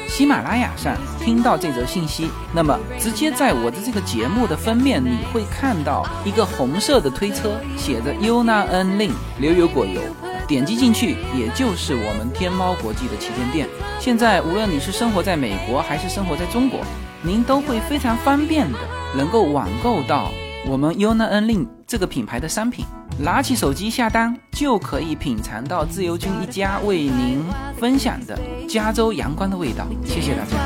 [0.11, 0.93] 喜马拉雅上
[1.23, 10.01] 听到这则信息，那么直接在我的这个节目的封面，你会看到一个红色的推车，写着 Yuna N Lin 牛油果油。
[10.49, 13.69] 点击进去，也就是我们天猫国际的旗舰店。
[14.01, 16.81] 现在，无论你是生活在美国还是生活在中国，
[17.21, 18.77] 您都会非常方便的
[19.15, 20.29] 能够网购到
[20.67, 22.85] 我们 Yuna N Lin 这个品牌的商品。
[23.19, 27.43] 拿起手机下单，就可以品尝到自由军一家为您
[27.77, 29.85] 分享的加州阳光的味道。
[30.05, 30.57] 谢谢大家。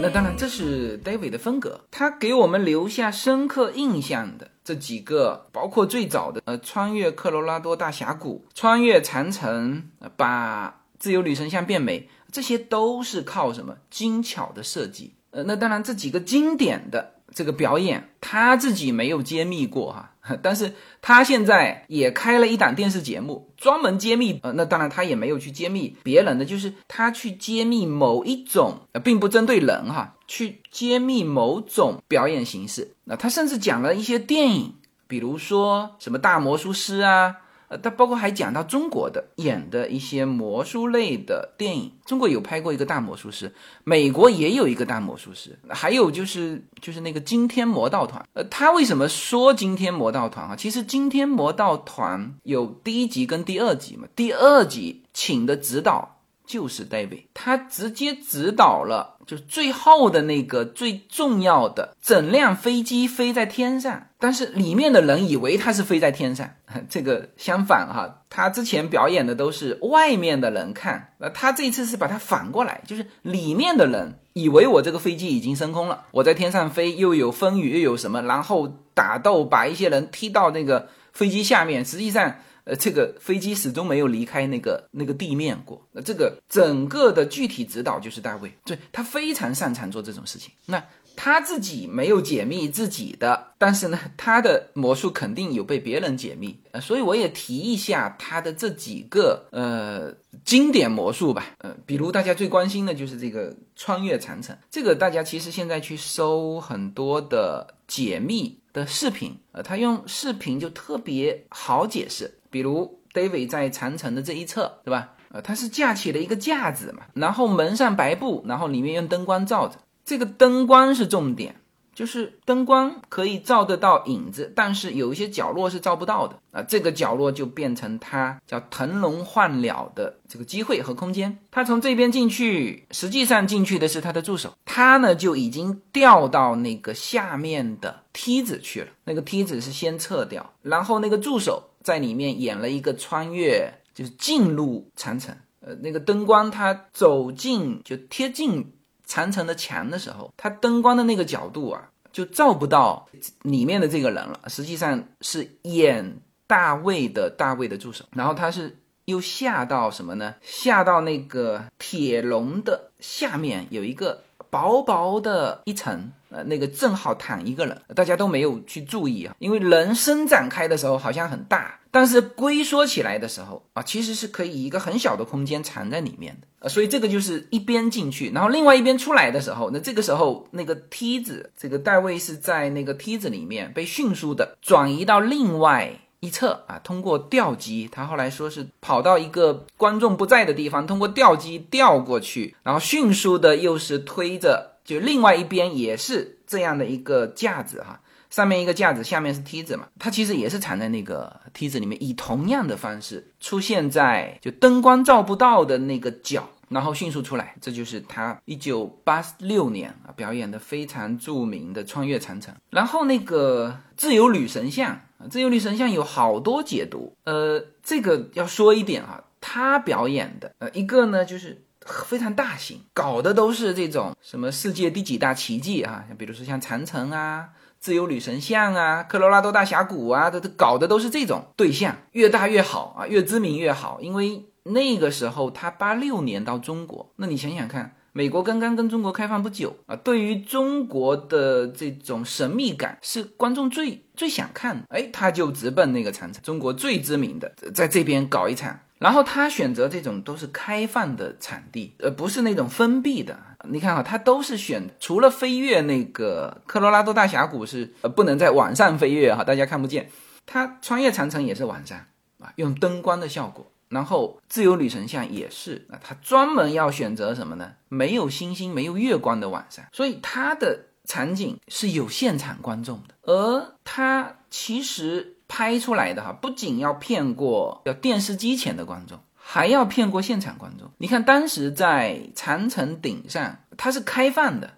[0.00, 1.80] 那当然，这是 David 的风格。
[1.90, 15.14] 他给我们留下深刻印象的这几个，包括最早的呃，穿越科罗拉多大峡谷、穿越长城、把自由女神像变美，这些都是靠什么精巧的设计。
[15.30, 17.14] 呃，那当然，这几个经典的。
[17.34, 20.72] 这个表演他自己没有揭秘过哈， 但是
[21.02, 24.40] 他现在也开了一档电视节目，专门揭秘。
[24.42, 32.94] 呃，那当然他也没有去揭秘别人的，就是他去揭秘某一种，呃，并不针对人哈，去揭秘某种表演形式。
[33.04, 34.74] 那他甚至讲了一些电影，
[35.06, 37.36] 比如说什么大魔术师啊。
[37.68, 43.52] 呃，他包括还讲到中国的演的一些魔术类的电影，中国有拍过一个大魔术师，
[43.84, 48.26] 美国也有一个大魔术师，还有就是就是那个惊天魔盗团。
[48.32, 50.56] 呃，他为什么说惊天魔盗团啊？
[50.56, 56.17] 其实惊天魔盗团有第一集跟第二集嘛，第二集请的指导。
[56.48, 66.48] 就是 David，他直接指导了，就最后的那个最重要的，整辆飞机飞在天上，但是里面的人以为他是飞在天上，
[66.88, 82.36] 这个相反哈，他之前表演的都是外面的人看，那他这次是把它反过来，就是里面的人以为我这个飞机已经升空了，我在天上飞，又有风雨又有什么，然后打斗把一些人踢到那个飞机下面，实际上。
[82.68, 85.82] 呃，这个飞机始终没有离开那个那个地面过。
[85.92, 90.52] 那这个整个的具体指导就是大卫，对他非常擅长做这种事情。
[90.66, 90.84] 那
[91.16, 96.60] 他自己没有解密自己的，但是呢，他的魔术肯定有被别人解密。
[96.70, 100.14] 呃，所以我也提一下他的这几个呃
[100.44, 101.56] 经典魔术吧。
[101.58, 112.37] 呃，比如大家最关心的就是这个穿越长城，这个大家其实现在去搜很多的解密的视频，呃，他用视频就特别好解释。
[112.50, 115.14] 比如 David 在长城的这一侧，对吧？
[115.30, 119.76] 呃，他是架起了一个架子嘛，然后门上白布，然后里面用灯光照着。
[120.02, 121.56] 这个灯光是重点，
[121.94, 126.62] 就是灯光可以照得到影子，但是有一些角落是照不到的啊。
[126.62, 131.36] 这个角落就变成他叫腾笼换鸟的这个机会和空间。
[131.50, 138.88] 他从这边进去，实际上进去的是他的助手，他呢就已经掉到那个下面的梯子去了。
[139.04, 141.64] 那个梯子是先撤掉，然后那个助手。
[141.82, 145.36] 在里面演了一个穿越，就是进入长城。
[145.60, 148.72] 呃，那个灯光，它走进就贴近
[149.04, 153.08] 长城的墙的时候，它灯光的那个角度啊，就照不到
[153.42, 154.40] 里面的这个人了。
[154.46, 160.36] 实际上是演大卫的大卫的助手，然后他是又下到什么呢？
[160.42, 166.12] 下到那个铁笼的下面有一个薄薄的一层。
[166.30, 176.46] 呃，那个正好躺一个人，大家都没有去注意啊，因为人伸展开的时候好像很大，但是龟缩起来的时候啊，其实是可以一个很小的空间藏在里面的。
[176.60, 194.74] 呃，所以这个就是一边进去，然后另外一边出来的时候，那这个时候那个梯子，这个戴维是在那个梯子里面被迅速的转移到另外一侧啊，通过吊机，他后来说是跑到一个观众不在的地方，通过吊机吊过去，然后迅速的又是推着。
[194.88, 212.54] 就另外一边也是这样的一个架子哈，上面一个架子，下面是梯子嘛，它其实也是藏在那个梯子里面，以同样的方式出现在就灯光照不到的那个角，然后迅速出来，这就是他一九八六年啊表演的非常著名的穿越长城。
[212.70, 219.22] 然后那个自由女神像，自由女神像有好多解读，呃，这个要说一点啊。
[219.40, 221.62] 他表演的，呃，一个呢就是
[222.04, 237.94] 非常大型，搞的都是这种什么世界第几大奇迹啊，像比如说像长城啊、自由女神像啊、科罗拉多大峡谷啊，这都搞的都是这种对象，越大越好啊，越知名越好，因为那个时候他八六年到中国，那你想想看。
[238.14, 248.80] 美国刚刚跟中国开放不久啊，对于中国的这种神秘感是观众最最想看，哎，他就直奔那个长城，中国最知名的，在这边搞一场。
[248.98, 253.38] 然后他选择这种都是开放的场地，呃，不是那种封闭的。
[253.68, 260.10] 你看啊，他都是选，除了飞越那个科罗拉多大峡谷是呃不能在晚上飞越哈，大家看不见。
[260.46, 261.98] 他穿越长城也是晚上
[262.38, 263.70] 啊，用灯光的效果。
[263.88, 267.72] 然后自由女神像也是啊，他专门要选择什么呢？
[267.88, 273.14] 没有星星、没有月光的晚上，所以他的场景是有现场观众的。
[273.22, 280.88] 而他其实拍出来的哈，不仅要骗过要电视机前的观众，还要骗过现场观众。
[280.98, 284.74] 你看当时在长城顶上，它是开放的。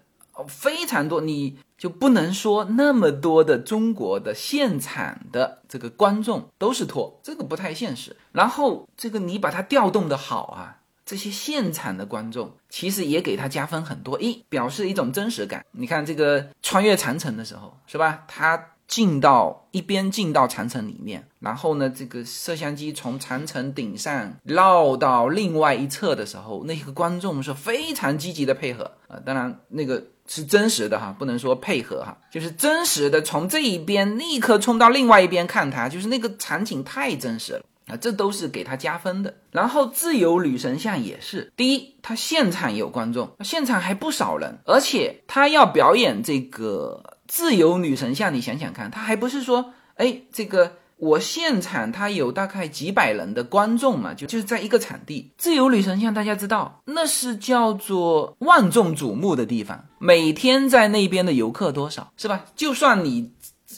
[0.47, 8.15] 非常多，你就不能说那么多的中国的现场的这个观众都是托，这个不太现实。
[8.31, 15.63] 然后这个你把它调动的好啊，这些现场的观众其实也给他加分很多，一表示一种真实感。
[15.73, 18.23] 你看这个穿越长城的时候，是吧？
[18.27, 18.57] 他
[18.91, 29.17] 进到一边进到长城里面，然后呢，这个摄像机从长城顶上绕到另外一侧的时候，那个观众是非常积极的配合啊。
[29.25, 30.03] 当然那个。
[30.27, 39.33] 是真实的哈，不能说配合哈，就是真实的从这一边立刻冲到另外一边看他，就是那个场景太真实了啊，这都是给他加分的。
[39.51, 50.73] 然后自由女神像也是，第一，他现场有观众，现场还不少人，而且他要表演这个自由女神像，你想想看，他还不是说，哎，这个。
[50.97, 62.45] 我现场他有大概几百人的观众嘛，就就是在一个场地，自由女神像大家知道，那是叫做万众瞩目的地方，每天在那边的游客多少是吧？
[62.55, 63.31] 就算你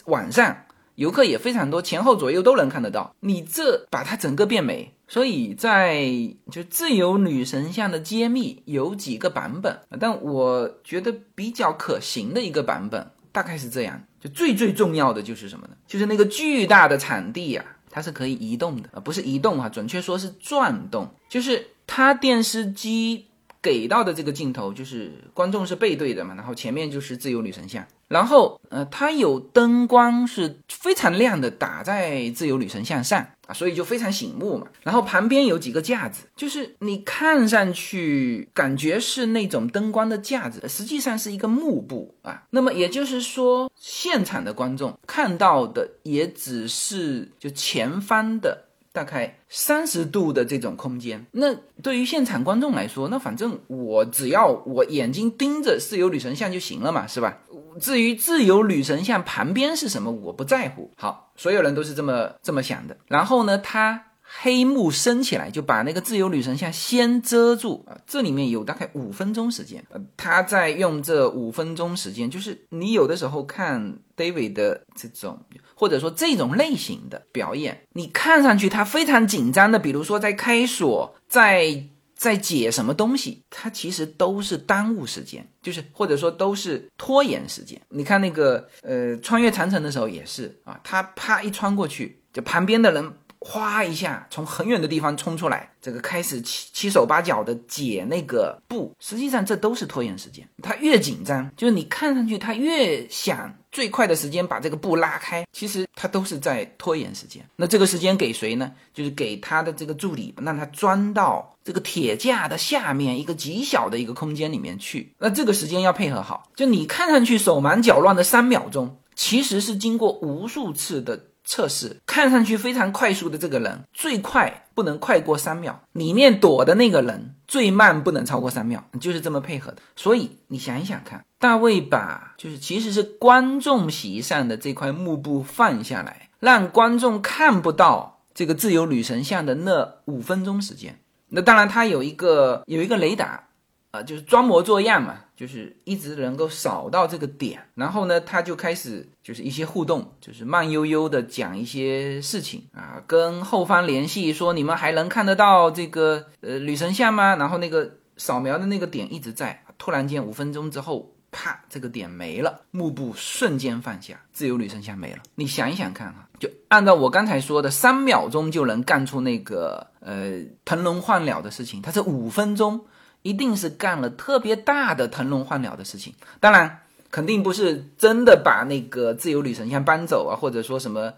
[0.04, 0.54] 晚上
[0.96, 4.90] 游客也非常多，前后左右都能看得到，你这把它整个变美。
[5.06, 6.10] 所以在
[6.50, 14.00] 就自由女神像的揭秘有几个版本，但我觉得比较可行的一个版本大概是这样。
[14.20, 15.74] 就最最重要的就是什么呢？
[15.88, 21.12] 就是那个巨大的场地呀，它是可以移动的啊，不是移动哈，准确说是转动。
[21.28, 23.26] 就是它电视机
[23.60, 27.84] 给到的这个镜头，就是观众是背对的嘛，然后前面就是自由女神像。
[28.06, 34.66] 然后，呃，它有灯光是非常亮的，打在自由女神像上啊，所以就非常醒目嘛。
[34.82, 42.42] 然后旁边有几个架子，就是你看上去感觉是那种灯光的架子，实际上是一个幕布啊。
[42.50, 48.64] 那么也就是说，现场的观众看到的也只是就前方的。
[48.94, 57.40] 大概三十度的这种空间，那对于现场观众来说，那反正我只要我眼睛盯着自由女神像就行了嘛，是吧？
[57.80, 60.90] 至于自由女神像旁边是什么，我不在乎。
[60.96, 62.96] 好，所有人都是这么这么想的。
[63.06, 64.04] 然后呢，他。
[64.36, 67.94] 黑幕升起来，就把那个自由女神像先遮住啊！
[68.06, 75.38] 这里面有大概五分钟时间，呃，他在用这五分钟时间，就是你有的时候看 David 的这种，
[75.76, 81.84] 或者说这种类型的表演，你看上去他非常紧张的，比如说在开锁，在
[82.14, 87.80] 在解什么东西，它其实都是耽误时间，就是或者说都是拖延时间。
[87.88, 93.12] 你看那个呃，穿越长城的时候也是啊，他啪一穿过去，就旁边的人。
[93.46, 100.48] 哗一下，从很远的地方冲出来，这个开始七七手八脚的解那个布，实际上这都是拖延时间。
[100.62, 107.44] 他越紧张，就是你看上去他越想最快的时间把这个布拉开，其实他都是在拖延时间。
[107.56, 108.72] 那这个时间给谁呢？
[108.94, 115.12] 就是给他的这个助理，让他钻到这个铁架的下面一个极小的一个空间里面去。
[115.18, 121.26] 那这个时间要配合好，就你看上去手忙脚乱的三秒钟，其实是经过无数次的。
[121.44, 129.78] 测试看上去非常快速的这个人，最快不能快过三秒；里面躲的那个人最慢不能超过三秒，就是这么配合的。
[129.94, 140.98] 所以你想一想看，大卫把就是其实是观众席上的这块幕布放下来，让观众看不到这个自由女神像的那五分钟时间。
[141.28, 143.44] 那当然，他有一个有一个雷达。
[143.90, 157.34] 啊，就是装模作样嘛，就是一直能够扫到这个点，然后呢，他就开始就是一些互动，就是慢悠悠的讲一些事情啊，跟后方联系说你们还能看得到这个呃女神像吗？
[157.36, 165.18] 然后那个扫描的那个点一直在，突然间五分钟之后啪，这个点没了，幕布瞬间放下，自由女神像没了。
[165.34, 172.86] 你想一想看啊，就按照我刚才说的，三秒钟就能干出那个呃腾笼换鸟的事情，他这五分钟
[173.24, 176.14] 一定是干了特别大的腾笼换鸟的事情。
[176.38, 176.78] 当然，
[177.10, 181.12] 肯定不是真的把那个自由女神像搬走啊，或者说什么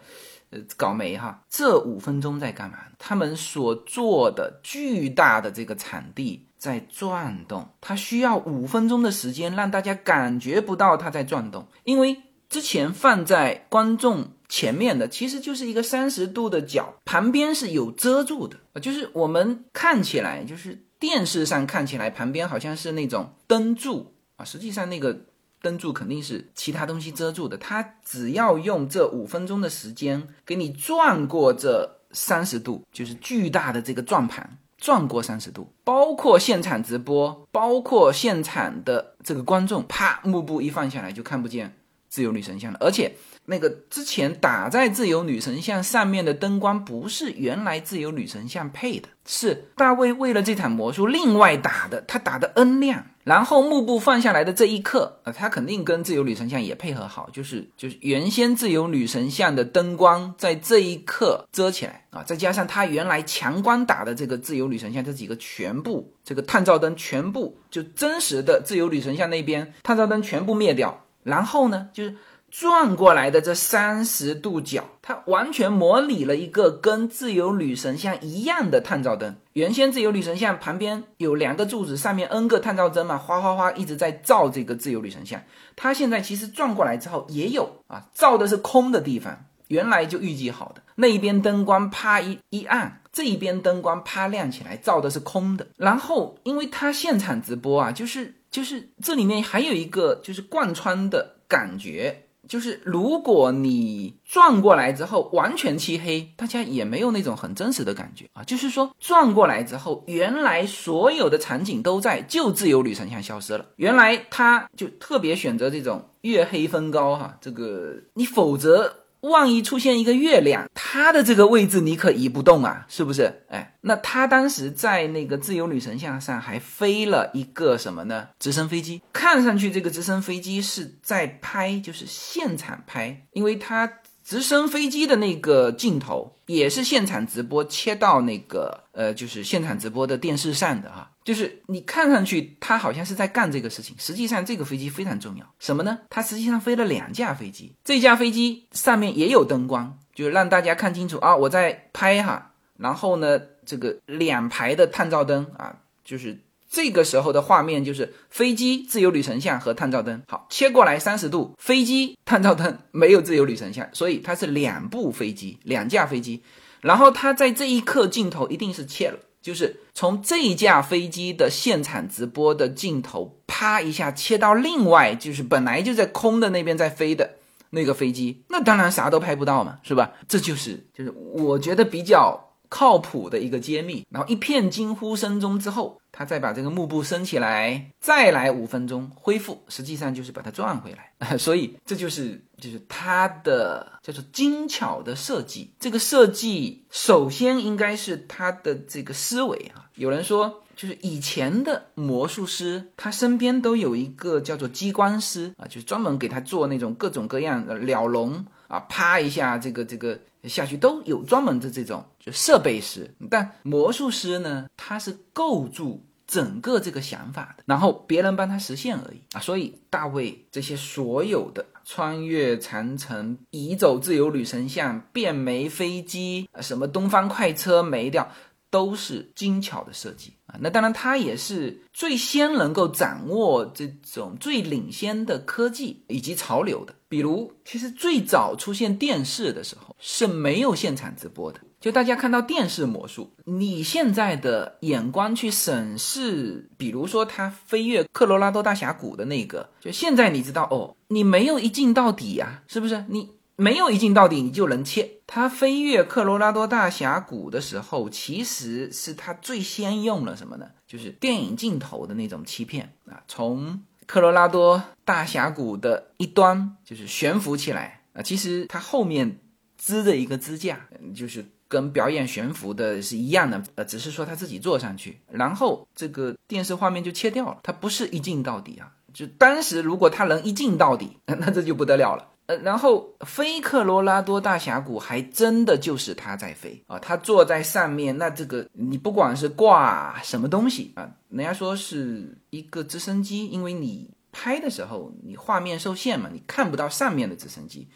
[0.48, 1.42] 呃搞没哈。
[1.50, 2.78] 这五分钟在干嘛？
[2.98, 6.42] 他们所做的巨大的这个场地。
[6.58, 12.16] 在转动，它需要五分钟的时间让大家感觉不到它在转动，因为
[12.48, 25.16] 之前放在观众前面的其实就是一个三十度的角，旁边是有遮住的就是我们看起来就是电视上看起来旁边好像是那种灯柱啊，实际上那个
[25.62, 34.58] 灯柱肯定是其他东西遮住的，它只要用这五分钟的时间给你转过这三十度，就是巨大的这个转盘。
[34.78, 41.74] 转过三十度，包括现场直播，包括现场的这个观众，啪，幕布一放下来就看不见
[42.10, 42.78] 自由女神像了。
[42.78, 43.10] 而且
[43.46, 53.06] 那个之前打在自由女神像上面的灯光，不是原来自由女神像配的，是大卫为了这场魔术另外打的，他打的 N 亮。
[53.22, 72.14] 然后幕布放下来的这一刻，呃，他肯定跟自由女神像也配合好，就是就是原先自由女神像的灯光在这一刻遮起来啊，再加上他原来强光打的这个自由女神像这几个全部这个探照灯全部就真实的自由女神像那边探照灯全部灭掉，然后呢就是。
[72.58, 79.36] 转过来的这三十度角，它完全模拟了一个跟自由女神像一样的探照灯。
[79.52, 85.42] 原先自由女神像旁边有两个柱子，上面 N 个探照灯嘛，哗哗哗一直在照这个自由女神像。
[85.76, 95.66] 它现在其实转过来之后也有啊，照的是空的地方，原来就预计好的那一边灯光啪一一暗，这一边灯光啪亮起来，照的是空的。
[95.76, 102.22] 然后因为它现场直播啊，就是就是这里面还有一个就是贯穿的感觉。
[102.48, 108.42] 就是如果你转过来之后完全漆黑，大家也没有那种很真实的感觉啊。
[108.44, 113.66] 就是说转过来之后，原来所有的场景都在，就自由女神像消失了。
[113.76, 119.05] 原来他就特别选择这种月黑风高哈，这个你否则。
[119.20, 123.42] 万一出现一个月亮，它的这个位置你可移不动啊，是不是？
[123.48, 128.28] 哎，那他当时在那个自由女神像上还飞了一个什么呢？
[128.38, 133.90] 直升飞机，看上去这个直升飞机是在拍，就是现场拍，因为它。
[134.28, 145.98] 直升飞机的那个镜头也是现场直播切到那个呃，就是现场直播的电视上的哈，就是你看上去他好像是在干这个事情，实际上这个飞机非常重要，什么呢？
[146.08, 156.38] 它实际上飞了两架飞机，这架飞机上面也有灯光，就是让大家看清楚啊，我在拍哈，然后呢，这个两排的探照灯啊，就是。
[156.68, 160.20] 这个时候的画面就是飞机、自由女神像和探照灯。
[160.26, 166.42] 好，切过来三十度，飞机、探照灯没有自由女神像，所以它是两部飞机，两架飞机。
[166.80, 177.36] 然后它在这一刻镜头一定是切了，就是从这一架飞机的现场直播的镜头，啪一下切到另外，就是本来就在空的那边在飞的
[177.70, 180.14] 那个飞机，那当然啥都拍不到嘛，是吧？
[180.26, 184.06] 这就是就是我觉得比较靠谱的一个揭秘。
[184.10, 186.00] 然后一片惊呼声中之后。
[186.18, 195.74] 他再把这个幕布升起来，再来五分钟恢复，实际上就是把它转回来， 所以这就是就是它的叫做精巧的设计。
[195.78, 199.84] 这个设计首先应该是他的这个思维啊。
[199.96, 213.14] 有人说，就是以前的魔术师，他身边都有一个叫做机关师啊，就是专门给他做那种各种各样的鸟笼啊，啪一下这个这个下去都有专门的这种就设备师。
[213.30, 216.02] 但魔术师呢，他是构筑。
[216.26, 228.28] 整个这个想法的，然后别人帮他实现而已啊，所以大卫这些所有的穿越长城、移走自由女神像、变没飞机、什么东方快车没掉，
[228.76, 230.58] 都是精巧的设计啊。
[230.60, 236.94] 那当然，它也是最先能够掌握这种最领先的科技以及潮流的。
[237.08, 241.60] 比如，其实最早出现电视的时候是没有现场直播的。
[241.80, 253.04] 就大家看到电视魔术，你现在的眼光去审视，比如说他飞越科罗拉多大峡谷的那个，就现在你知道哦，你没有一镜到底呀，是不是？
[253.08, 255.10] 你没有一镜到底，你就能切。
[255.26, 260.70] 他飞越科罗拉多大峡谷的时候，其实是他最先用了什么呢？
[260.86, 269.40] 就是电影镜头的那种欺骗啊，从科罗拉多大峡谷的一端就是悬浮起来啊，其实它后面
[269.76, 271.44] 支着一个支架，就是。
[271.68, 282.28] 跟表演悬浮的是一样的，呃，只是说他自己坐上去，然后这个电视画面就切掉了，它不是一镜到底啊，就当时如果他能一镜到底， 那这就不得了了。
[282.46, 297.88] 呃，然后飞克罗拉多大峡谷还真的就是他在飞啊，他坐在上面，那这个你不管是挂什么东西啊，人家说是一个直升机，因为你拍的时候你画面受限嘛，你看不到上面的直升机，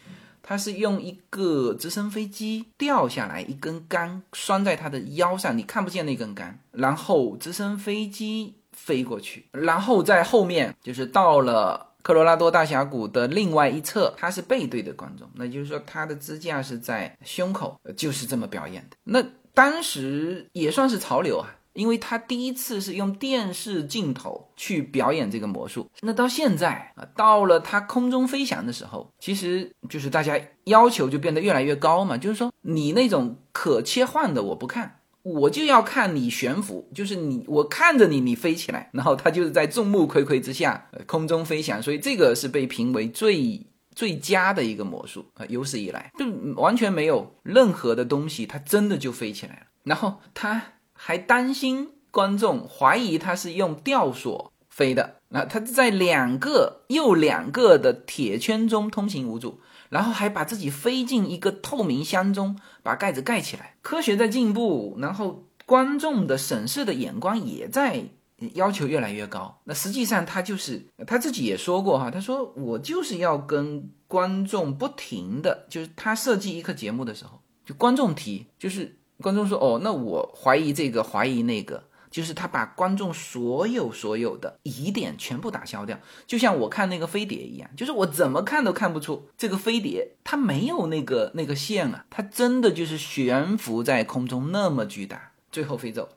[0.43, 11.90] 他是用一个直升飞机掉下来一根杆拴在他的腰上，你看不见那根杆，然后直升飞机飞过去，然后在后面就是到了。
[12.01, 18.97] 科罗拉多大峡谷的另外一侧，他是背对着观众，那就是说他的支架是在胸口，就是这么表演的。
[19.03, 19.23] 那
[19.53, 25.89] 当时也算是潮流啊，因为他第一次是用电视镜头去表演这个魔术。
[26.01, 35.00] 那到现在啊，到了他空中飞翔的时候，其实就是大家要求就变得越来越高嘛，就是说你那种可切换的我不看。
[35.23, 43.65] 我就要看你悬浮，就是你，我看着你，你飞起来，然后他就是在众目睽睽之下空中飞翔，所以这个是被评为最
[43.95, 49.61] 最佳的一个魔术啊，有史以来就完全没有任何的东西，它真的就飞起来了。
[49.83, 50.61] 然后他
[50.93, 59.59] 还担心观众怀疑他是用吊索飞的，那他在两个又两个的铁圈中通行无阻。
[59.91, 63.75] 然后还把自己飞进一个透明箱中，把盖子盖起来。
[63.81, 68.05] 科学在进步，然后观众的审视的眼光也在
[68.53, 69.59] 要求越来越高。
[69.65, 81.83] 那实际上他就是他自己也说过哈，他说我就是要跟观众不停的，就是他设计一个节目的时候，就观众提，就是观众说哦，那我怀疑这个，怀疑那个。
[82.11, 85.97] 就是他把观众所有所有的疑点全部打消掉，
[86.27, 96.09] 就像我看那个飞碟一样，就是我怎么看都看不出这个飞碟它没有那个那个线啊，它真的就是悬浮在空中那么巨大，最后飞走，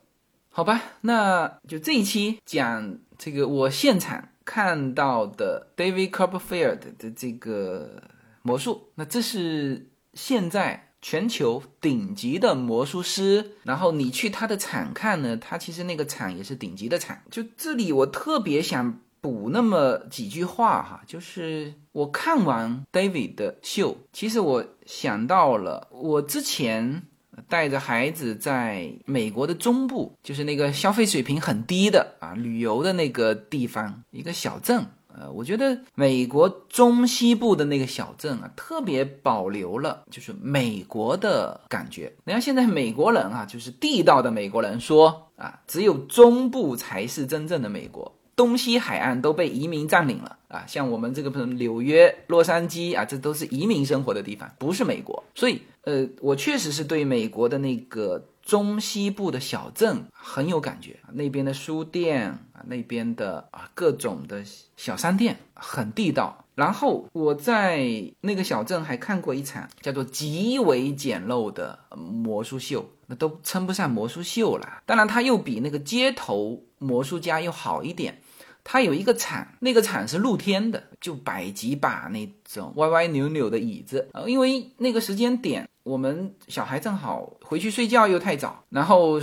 [0.51, 8.03] 好吧，那就这一期讲这个我现场看到的 David Copperfield 的这个
[8.43, 10.91] 魔术，那这是现在。
[11.05, 17.15] 全球顶级的魔术师，然后你去他的场看呢，他其实那个场也是顶级的场。
[17.31, 27.03] 就这里，我特别想补那么几句话哈，就是我看完 David 的秀，其实我想到了我之前
[27.51, 34.87] 带着孩子在美国的中部，就是那个消费水平很低的啊旅游的那个地方，一个小镇。
[35.17, 42.13] 呃，我觉得美国中西部的那个小镇啊，特别保留了就是美国的感觉。
[42.25, 50.65] 你看现在美国人啊，就是地道的美国人说啊，只有中部才是真正的美国，东西海岸都被移民占领了啊。
[50.67, 55.23] 像我们这个什么纽约、洛杉矶啊，这都是移民生活的地方，不是美国。
[55.35, 58.25] 所以，呃，我确实是对美国的那个。
[58.45, 64.45] 中西部的小镇很有感觉，那边的书店啊，那边的啊各种的
[64.77, 66.45] 小商店很地道。
[66.55, 67.83] 然后我在
[68.21, 74.83] 那个小镇还看过一场叫做极为简陋的魔术秀，那都称不上魔术秀了。
[74.87, 78.21] 当然，它又比那个街头魔术家又好一点。
[78.63, 85.69] 它有一个场，那个场是露天的，就摆几把那种歪歪扭扭的椅子啊，因为那个时间点。
[85.85, 89.21] 我们小孩正好回去睡觉，又太早，然后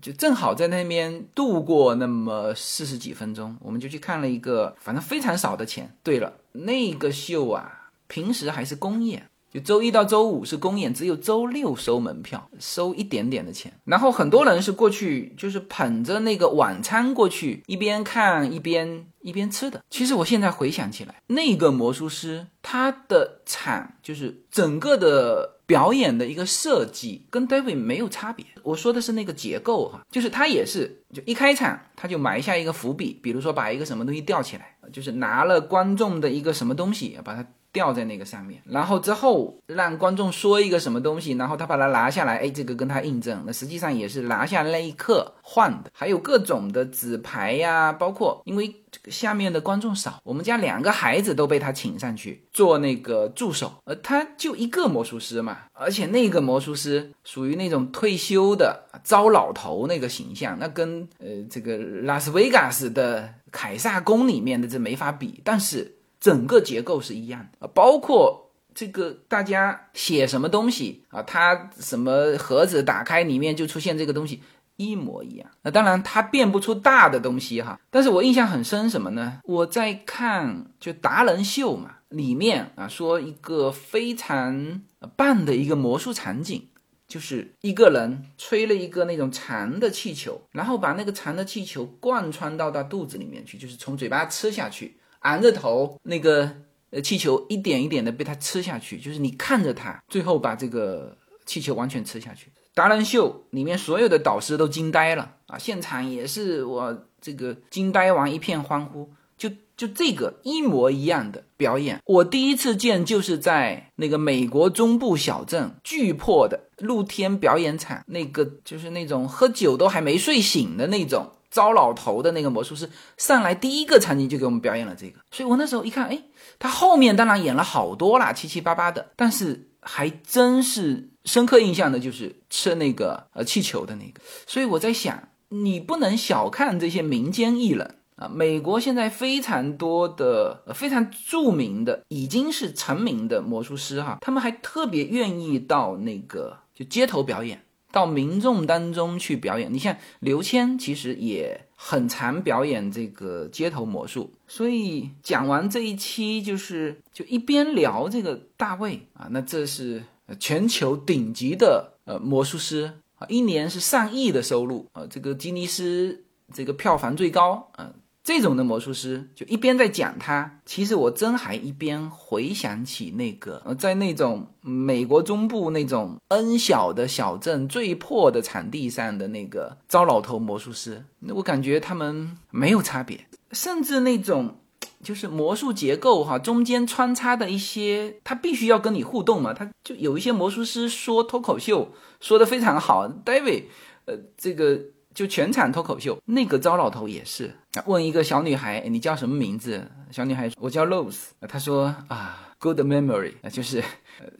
[0.00, 5.94] 就正好在那边度过那么四十几分钟，我们就去看了一个，反正非常少的钱。
[6.02, 9.28] 对了，那个秀啊，平时还是公演。
[9.54, 13.72] 就周一到周五是公演，只有周六收门票，收一点点的钱。
[13.84, 19.80] 然后很多人是过去，就是捧着那个晚餐过去，一边看一边一边吃的。
[19.88, 28.44] 其实我现在回想起来，那个魔术师他的场就是整个的表演的一个设计跟 David 没有差别。
[28.64, 37.46] 我说的是那个结构哈，就是他也是就一开场他就埋下一个伏笔，比如说把一个什么东西吊起来，就是拿了观众的一个什么东西把它。
[37.74, 45.90] 吊在那个上面，然后之后让观众说一个什么东西，然后他把它拿下来，哎，这个跟他印证，那实际上也是拿下那一刻换的。
[45.92, 65.93] 还有各种的纸牌呀，包括因为这个下面的观众少，我们家两个孩子都被他请上去做那个助手，呃，他就一个魔术师嘛，而且那个魔术师属于那种退休的糟老头那个形象，那跟呃这个拉斯维加斯的凯撒宫里面的这没法比，但是。
[66.24, 74.42] 整个结构是一样的啊，包括这个大家写什么东西啊，它什么盒子打开里面就出现这个东西
[74.76, 75.46] 一模一样。
[75.60, 79.40] 那当然它变不出大的东西哈，但是我印象很深什么呢？
[79.44, 84.80] 我在看就达人秀嘛，里面啊说一个非常
[85.16, 86.66] 棒的一个魔术场景，
[87.06, 94.96] 就是一个人吹了一个那种长的气球，然后把那个长的气球贯穿到他肚子里面去，就是从嘴巴吃下去。
[95.24, 96.50] 昂着头，那个
[96.90, 101.14] 呃气球一点一点的被它吃下去，就是你看着它，最后把这个
[101.44, 102.46] 气球完全吃下去。
[102.72, 105.58] 达人秀里面所有的导师都惊呆了啊！
[105.58, 109.08] 现场也是我这个惊呆完一片欢呼。
[109.36, 126.20] 就就这个一模一样的表演，我第一次见就是在那个美国中部小镇巨破的露天表演场，那个就是那种喝酒都还没睡醒的那种糟老头的那个魔术师上来第一个场景就给我们表演了这个，所以我那时候一看，哎，
[126.58, 137.98] 他后面当然演了好多啦，七七八八的，但是还真是深刻印象的就是吃那个呃气球的那个，所以我在想，你不能小看这些民间艺人。
[138.16, 147.64] 啊，美国现在非常多的、呃非常著名的，已经是成名的魔术师哈，他们还特别愿意到那个就街头表演，
[147.94, 149.72] 到民众当中去表演。
[149.72, 154.32] 你像刘谦，其实也很常表演这个街头魔术。
[154.48, 160.02] 所以讲完这一期，就是就一边聊这个大卫啊，那这是
[160.40, 167.92] 全球顶级的呃魔术师啊，一年是上亿的收入啊，这个吉尼斯这个票房最高啊。
[168.24, 181.04] 这种的魔术师就一边在讲他，其实我真还一边回想起那个呃，在那种美国中部那种 N 小的小镇最破的场地上的那个糟老头魔术师，
[181.34, 184.56] 我感觉他们没有差别，甚至那种
[185.02, 193.64] 就是魔术结构哈，中间穿插的一些，他必须要跟你互动嘛，他就有一些魔术师说脱口秀说的非常好，David，
[194.06, 194.80] 呃，这个。
[195.14, 197.54] 就全场脱口秀，那个糟老头也是
[197.86, 203.82] 问一个小女孩：“你叫什么名字？”小女孩说：“我叫 Rose。”他说：“啊，Good memory。”就是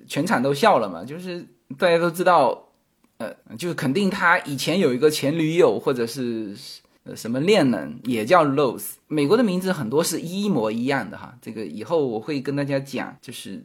[0.08, 1.46] 全场都笑了嘛，就是
[1.78, 2.68] 大家都知道，
[3.18, 6.56] 呃，就是肯定他以前有一个前女友或者是
[7.04, 8.94] 呃什么恋人也叫 Rose。
[9.06, 13.64] 美国的名字很多是一模一样的哈，这个以后我会跟大家讲，就是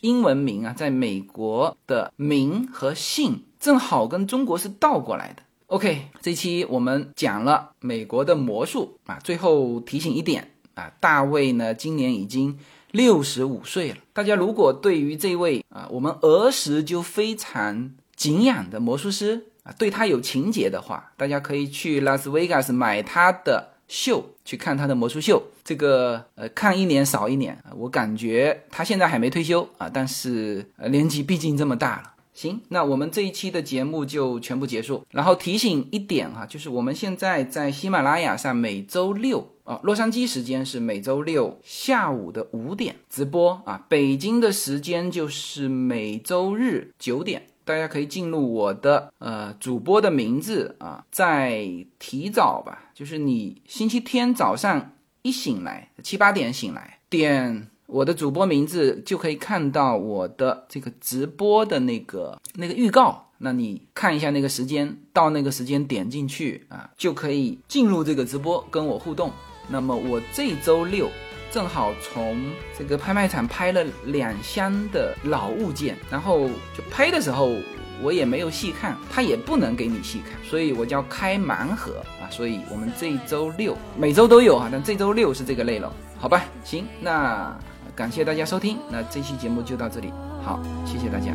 [0.00, 5.42] 英文名啊，在美国的名和姓正好跟中国是倒过来的。
[5.68, 9.18] OK，这期我们讲了美国的魔术啊。
[9.24, 12.56] 最后提醒一点啊，大卫呢今年已经
[12.92, 13.96] 六十五岁了。
[14.12, 25.42] 大家如果对于这位啊我们儿时就非常敬仰的魔术师啊，对他有情节的话，大家可以去拉斯维加斯买他的秀，去看他的魔术秀。
[25.64, 32.12] 这个呃看一年少一年，我感觉他现在还没退休啊，但是呃年纪毕竟这么大了。
[32.36, 35.02] 行，那我们这一期的节目就全部结束。
[35.10, 47.46] 然后提醒一点哈，就是我们现在在喜马拉雅上每周六啊，洛杉矶时间是每周六下午的五点直播啊，北京的时间就是每周日九点。
[47.64, 51.66] 大家可以进入我的呃主播的名字啊，在
[51.98, 57.68] 提早吧，就是你星期天早上一醒来七八点醒来点。
[57.86, 69.30] 我的主播名字就可以看到我的这个直播的那个那个预告，那你看一下那个时间，到那个时间点进去啊，就可以进入这个直播跟我互动。
[69.68, 71.08] 那么我这周六
[71.50, 77.54] 正好从这个拍卖场拍了两箱的老物件，然后就拍的时候
[78.02, 82.26] 我也没有细看，他也不能给你细看，所以我叫开盲盒啊。
[82.30, 86.44] 所以我们这周六每周都有啊，但这周六是这个内容，好吧？
[86.64, 87.56] 行，那。
[87.96, 90.12] 感谢大家收听，那这期节目就到这里，
[90.44, 91.32] 好，谢谢大家。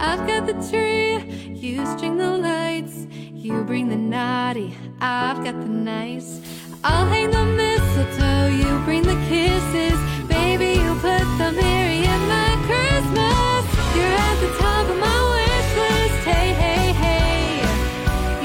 [0.00, 1.20] I've got the tree,
[1.52, 6.40] you string the lights, you bring the naughty, I've got the nice.
[6.82, 12.56] I'll hang the mistletoe, you bring the kisses, baby, you put the merry in my
[12.64, 13.66] Christmas.
[13.94, 17.60] You're at the top of my wish list, hey, hey, hey.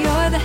[0.02, 0.40] You're the